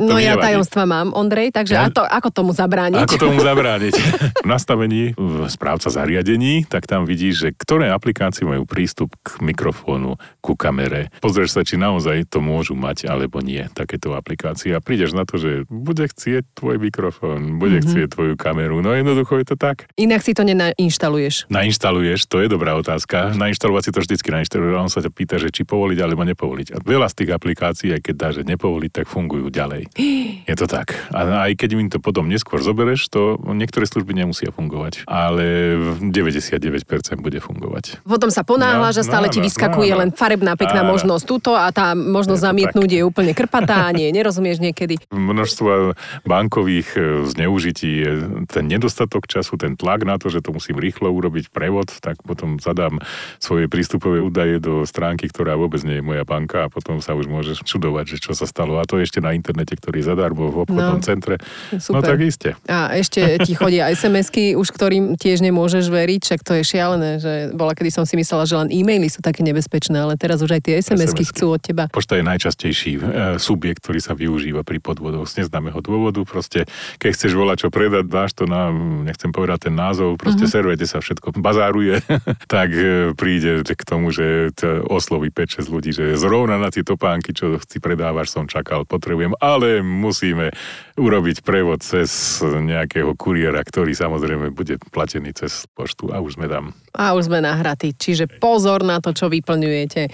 To 0.00 0.08
no 0.08 0.16
ja 0.16 0.32
nevadí. 0.32 0.56
tajomstva 0.56 0.88
mám, 0.88 1.12
Ondrej, 1.12 1.52
takže 1.52 1.76
ja? 1.76 1.92
to, 1.92 2.00
ako 2.00 2.32
tomu 2.32 2.56
zabrániť? 2.56 3.04
Ako 3.04 3.20
tomu 3.20 3.44
zabrániť? 3.52 3.94
v 4.40 4.48
nastavení 4.48 5.12
v 5.20 5.52
správca 5.52 5.92
zariadení, 5.92 6.64
tak 6.64 6.88
tam 6.88 7.04
vidíš, 7.04 7.34
že 7.44 7.48
ktoré 7.52 7.92
aplikácie 7.92 8.48
majú 8.48 8.64
prístup 8.64 9.12
k 9.20 9.36
mikrofónu, 9.44 10.16
ku 10.40 10.56
kamere. 10.56 11.12
Pozrieš 11.20 11.60
sa, 11.60 11.60
či 11.60 11.76
naozaj 11.76 12.32
to 12.32 12.40
môžu 12.40 12.72
mať 12.72 13.04
alebo 13.04 13.44
nie, 13.44 13.68
takéto 13.76 14.16
aplikácie 14.16 14.29
aplikácii 14.30 14.70
a 14.70 14.78
prídeš 14.78 15.10
na 15.10 15.26
to, 15.26 15.42
že 15.42 15.66
bude 15.66 16.06
chcieť 16.06 16.54
tvoj 16.54 16.78
mikrofón, 16.78 17.58
bude 17.58 17.82
mm-hmm. 17.82 17.90
chcieť 17.90 18.06
tvoju 18.14 18.34
kameru. 18.38 18.78
No 18.78 18.94
jednoducho 18.94 19.42
je 19.42 19.46
to 19.50 19.56
tak. 19.58 19.90
Inak 19.98 20.22
si 20.22 20.38
to 20.38 20.46
nenainštaluješ. 20.46 21.50
Nainštaluješ, 21.50 22.30
to 22.30 22.38
je 22.38 22.46
dobrá 22.46 22.78
otázka. 22.78 23.34
Nainštalovať 23.34 23.82
si 23.82 23.90
to 23.90 23.98
vždycky 24.06 24.28
nainštaluješ. 24.30 24.78
On 24.78 24.86
sa 24.86 25.02
ťa 25.02 25.10
pýta, 25.10 25.42
že 25.42 25.50
či 25.50 25.66
povoliť 25.66 25.98
alebo 25.98 26.22
nepovoliť. 26.22 26.68
A 26.70 26.76
veľa 26.78 27.10
z 27.10 27.26
tých 27.26 27.30
aplikácií, 27.34 27.88
aj 27.90 28.06
keď 28.06 28.14
dá, 28.14 28.28
že 28.30 28.46
nepovoliť, 28.46 29.02
tak 29.02 29.06
fungujú 29.10 29.50
ďalej. 29.50 29.90
Je 30.50 30.54
to 30.54 30.70
tak. 30.70 30.94
A 31.10 31.50
aj 31.50 31.58
keď 31.58 31.68
im 31.78 31.90
to 31.90 31.98
potom 31.98 32.30
neskôr 32.30 32.62
zobereš, 32.62 33.10
to 33.10 33.38
niektoré 33.50 33.86
služby 33.86 34.14
nemusia 34.14 34.54
fungovať. 34.54 35.06
Ale 35.10 35.74
99% 35.98 36.70
bude 37.18 37.38
fungovať. 37.42 38.02
Potom 38.06 38.30
sa 38.30 38.46
ponáhla, 38.46 38.90
no, 38.90 38.94
že 38.94 39.02
stále 39.02 39.26
no, 39.26 39.32
ti 39.34 39.42
vyskakuje 39.42 39.90
no, 39.90 39.96
no. 39.96 40.00
len 40.06 40.10
farebná 40.14 40.54
pekná 40.54 40.86
áno. 40.86 40.94
možnosť 40.94 41.24
túto 41.26 41.50
a 41.54 41.70
tá 41.70 41.94
možnosť 41.94 42.40
zamietnúť 42.42 42.90
tak. 42.90 42.96
je 42.98 43.02
úplne 43.02 43.32
krpatá. 43.32 43.90
Nie, 43.94 44.10
nerozumieš 44.20 44.60
niekedy. 44.60 45.00
Množstvo 45.08 45.96
bankových 46.28 46.88
e, 46.94 47.00
zneužití 47.24 47.90
je 48.04 48.12
ten 48.52 48.68
nedostatok 48.68 49.24
času, 49.24 49.56
ten 49.56 49.80
tlak 49.80 50.04
na 50.04 50.20
to, 50.20 50.28
že 50.28 50.44
to 50.44 50.52
musím 50.52 50.76
rýchlo 50.76 51.08
urobiť 51.08 51.48
prevod, 51.48 51.88
tak 52.04 52.20
potom 52.20 52.60
zadám 52.60 53.00
svoje 53.40 53.66
prístupové 53.66 54.20
údaje 54.20 54.60
do 54.60 54.84
stránky, 54.84 55.32
ktorá 55.32 55.56
vôbec 55.56 55.80
nie 55.82 55.98
je 55.98 56.04
moja 56.04 56.28
banka 56.28 56.68
a 56.68 56.72
potom 56.72 57.00
sa 57.00 57.16
už 57.16 57.26
môžeš 57.26 57.64
čudovať, 57.64 58.16
že 58.16 58.16
čo 58.20 58.32
sa 58.36 58.44
stalo. 58.44 58.76
A 58.76 58.84
to 58.84 59.00
ešte 59.00 59.24
na 59.24 59.32
internete, 59.32 59.72
ktorý 59.78 60.04
zadarmo 60.04 60.52
v 60.52 60.68
obchodnom 60.68 61.00
no, 61.00 61.04
centre. 61.04 61.40
No 61.72 61.80
super. 61.80 62.02
No 62.02 62.08
tak 62.12 62.18
iste. 62.20 62.50
A 62.68 62.92
ešte 62.98 63.40
ti 63.46 63.56
chodia 63.56 63.88
SMS-ky, 63.88 64.58
už 64.58 64.68
ktorým 64.74 65.16
tiež 65.16 65.40
nemôžeš 65.40 65.88
veriť, 65.88 66.20
však 66.26 66.40
to 66.42 66.52
je 66.60 66.62
šialené, 66.66 67.10
že 67.22 67.32
bola, 67.54 67.72
kedy 67.72 67.90
som 67.94 68.04
si 68.04 68.18
myslela, 68.18 68.44
že 68.44 68.58
len 68.58 68.68
e-maily 68.68 69.08
sú 69.08 69.22
také 69.22 69.40
nebezpečné, 69.46 69.96
ale 69.96 70.18
teraz 70.18 70.42
už 70.42 70.58
aj 70.58 70.62
tie 70.66 70.74
SMS-ky, 70.82 71.22
SMS-ky. 71.22 71.24
chcú 71.30 71.46
od 71.54 71.60
teba. 71.62 71.84
Pošta 71.88 72.18
je 72.18 72.24
najčastejší 72.26 72.92
e, 72.96 73.00
subjekt, 73.38 73.84
ktorý 73.86 73.99
ktorý 74.00 74.16
sa 74.16 74.16
využíva 74.16 74.64
pri 74.64 74.80
podvodoch 74.80 75.28
z 75.28 75.44
neznámeho 75.44 75.76
dôvodu. 75.84 76.24
Proste, 76.24 76.64
keď 76.96 77.10
chceš 77.12 77.36
volať 77.36 77.56
čo 77.60 77.68
predať, 77.68 78.08
dáš 78.08 78.32
to 78.32 78.48
na, 78.48 78.72
nechcem 79.04 79.28
povedať 79.28 79.68
ten 79.68 79.76
názov, 79.76 80.16
proste 80.16 80.48
mm-hmm. 80.48 80.56
servete 80.56 80.86
sa 80.88 81.04
všetko 81.04 81.36
bazáruje, 81.36 82.00
tak 82.48 82.72
e, 82.72 83.12
príde 83.12 83.60
k 83.60 83.82
tomu, 83.84 84.08
že 84.08 84.56
osloví 84.88 85.28
5-6 85.28 85.68
ľudí, 85.68 85.92
že 85.92 86.16
zrovna 86.16 86.56
na 86.56 86.72
tie 86.72 86.80
topánky, 86.80 87.36
čo 87.36 87.60
si 87.60 87.76
predávaš, 87.76 88.32
som 88.32 88.48
čakal, 88.48 88.88
potrebujem, 88.88 89.36
ale 89.36 89.84
musíme 89.84 90.56
urobiť 90.96 91.44
prevod 91.44 91.84
cez 91.84 92.40
nejakého 92.40 93.12
kuriéra, 93.20 93.60
ktorý 93.60 93.92
samozrejme 93.92 94.48
bude 94.56 94.80
platený 94.96 95.36
cez 95.36 95.68
poštu 95.76 96.08
a 96.08 96.24
už 96.24 96.40
sme 96.40 96.48
tam. 96.48 96.72
A 96.96 97.12
už 97.12 97.28
sme 97.28 97.44
nahratí, 97.44 97.92
čiže 97.92 98.40
pozor 98.40 98.80
na 98.80 99.04
to, 99.04 99.12
čo 99.12 99.28
vyplňujete. 99.28 100.08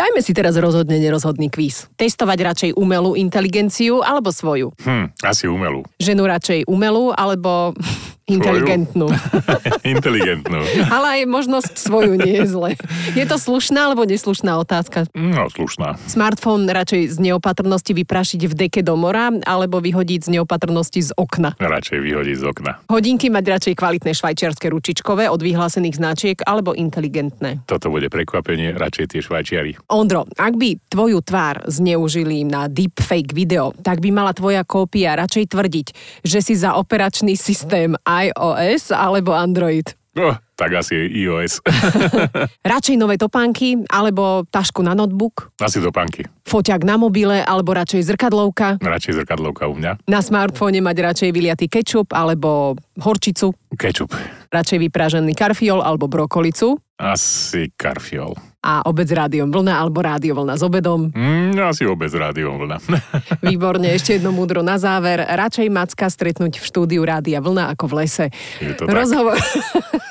Dajme 0.00 0.24
si 0.24 0.32
teraz 0.32 0.56
rozhodne 0.56 0.96
nerozhodný 0.96 1.52
kvíz. 1.52 1.84
Testovať 2.00 2.38
radšej 2.40 2.70
umelú 2.72 3.20
inteligenciu 3.20 4.00
alebo 4.00 4.32
svoju? 4.32 4.72
Hm, 4.80 5.12
asi 5.20 5.44
umelú. 5.44 5.84
Ženu 6.00 6.24
radšej 6.24 6.64
umelú 6.72 7.12
alebo 7.12 7.76
inteligentnú. 8.30 9.06
inteligentnú. 9.94 10.60
Ale 10.86 11.06
aj 11.18 11.22
možnosť 11.26 11.72
svoju 11.74 12.14
nie 12.14 12.38
je 12.42 12.46
zle. 12.46 12.70
Je 13.18 13.24
to 13.26 13.36
slušná 13.36 13.90
alebo 13.90 14.06
neslušná 14.06 14.54
otázka? 14.62 15.10
No, 15.16 15.50
slušná. 15.50 15.98
Smartfón 16.06 16.70
radšej 16.70 17.16
z 17.16 17.18
neopatrnosti 17.18 17.90
vyprašiť 17.90 18.40
v 18.46 18.54
deke 18.54 18.80
do 18.86 18.94
mora 18.94 19.34
alebo 19.44 19.82
vyhodiť 19.82 20.30
z 20.30 20.38
neopatrnosti 20.38 21.00
z 21.00 21.10
okna? 21.18 21.58
Radšej 21.58 21.98
vyhodiť 21.98 22.36
z 22.38 22.44
okna. 22.46 22.72
Hodinky 22.86 23.28
mať 23.32 23.44
radšej 23.58 23.74
kvalitné 23.74 24.12
švajčiarske 24.14 24.66
ručičkové 24.70 25.26
od 25.26 25.40
vyhlásených 25.42 25.98
značiek 25.98 26.36
alebo 26.46 26.72
inteligentné? 26.76 27.66
Toto 27.66 27.90
bude 27.90 28.06
prekvapenie, 28.12 28.76
radšej 28.76 29.06
tie 29.16 29.20
švajčiary. 29.20 29.76
Ondro, 29.90 30.28
ak 30.38 30.54
by 30.54 30.78
tvoju 30.86 31.18
tvár 31.24 31.66
zneužili 31.66 32.46
na 32.46 32.70
deepfake 32.70 33.34
video, 33.34 33.74
tak 33.82 33.98
by 33.98 34.10
mala 34.14 34.32
tvoja 34.36 34.62
kópia 34.62 35.18
radšej 35.18 35.44
tvrdiť, 35.50 35.86
že 36.22 36.38
si 36.44 36.54
za 36.54 36.76
operačný 36.76 37.34
systém 37.34 37.96
iOS 38.28 38.92
alebo 38.92 39.32
Android. 39.32 39.96
Oh, 40.18 40.34
tak 40.58 40.74
asi 40.74 40.98
iOS. 41.22 41.62
radšej 42.72 42.98
nové 42.98 43.14
topánky 43.14 43.78
alebo 43.86 44.42
tašku 44.50 44.82
na 44.82 44.90
notebook? 44.90 45.54
Asi 45.62 45.78
topánky. 45.78 46.26
Foťak 46.42 46.82
na 46.82 46.98
mobile 46.98 47.46
alebo 47.46 47.70
radšej 47.70 48.10
zrkadlovka? 48.10 48.82
Radšej 48.82 49.22
zrkadlovka 49.22 49.70
u 49.70 49.78
mňa. 49.78 50.02
Na 50.10 50.18
smartfóne 50.18 50.82
mať 50.82 50.96
radšej 51.14 51.30
vyliatý 51.30 51.70
kečup 51.70 52.10
alebo 52.10 52.74
horčicu? 52.98 53.54
Kečup. 53.78 54.10
Radšej 54.50 54.90
vypražený 54.90 55.30
karfiol 55.38 55.78
alebo 55.78 56.10
brokolicu? 56.10 56.74
Asi 57.00 57.72
karfiol. 57.80 58.36
A 58.60 58.84
obec 58.84 59.08
rádiom 59.08 59.48
vlna 59.48 59.80
alebo 59.80 60.04
rádio 60.04 60.36
vlna 60.36 60.52
s 60.52 60.60
obedom? 60.60 61.08
Mm, 61.16 61.56
asi 61.64 61.88
obec 61.88 62.12
rádiom 62.12 62.60
vlna. 62.60 62.76
Výborne, 63.48 63.88
ešte 63.96 64.20
jedno 64.20 64.36
múdro 64.36 64.60
na 64.60 64.76
záver. 64.76 65.24
Radšej 65.24 65.72
Macka 65.72 66.12
stretnúť 66.12 66.60
v 66.60 66.64
štúdiu 66.68 67.00
Rádia 67.00 67.40
vlna 67.40 67.72
ako 67.72 67.88
v 67.88 67.94
lese. 68.04 68.26
Je 68.60 68.76
to 68.76 68.84
Rozhovor. 68.84 69.40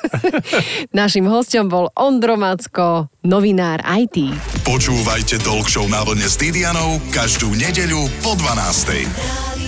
Našim 0.97 1.29
hostom 1.29 1.69
bol 1.69 1.93
Ondro 1.93 2.41
Macko, 2.41 3.13
novinár 3.21 3.85
IT. 3.85 4.33
Počúvajte 4.65 5.37
Talk 5.45 5.69
Show 5.69 5.85
na 5.85 6.01
vlne 6.01 6.25
s 6.25 6.33
Didianou 6.41 6.97
každú 7.13 7.53
nedeľu 7.53 8.09
po 8.25 8.33
12. 8.33 9.58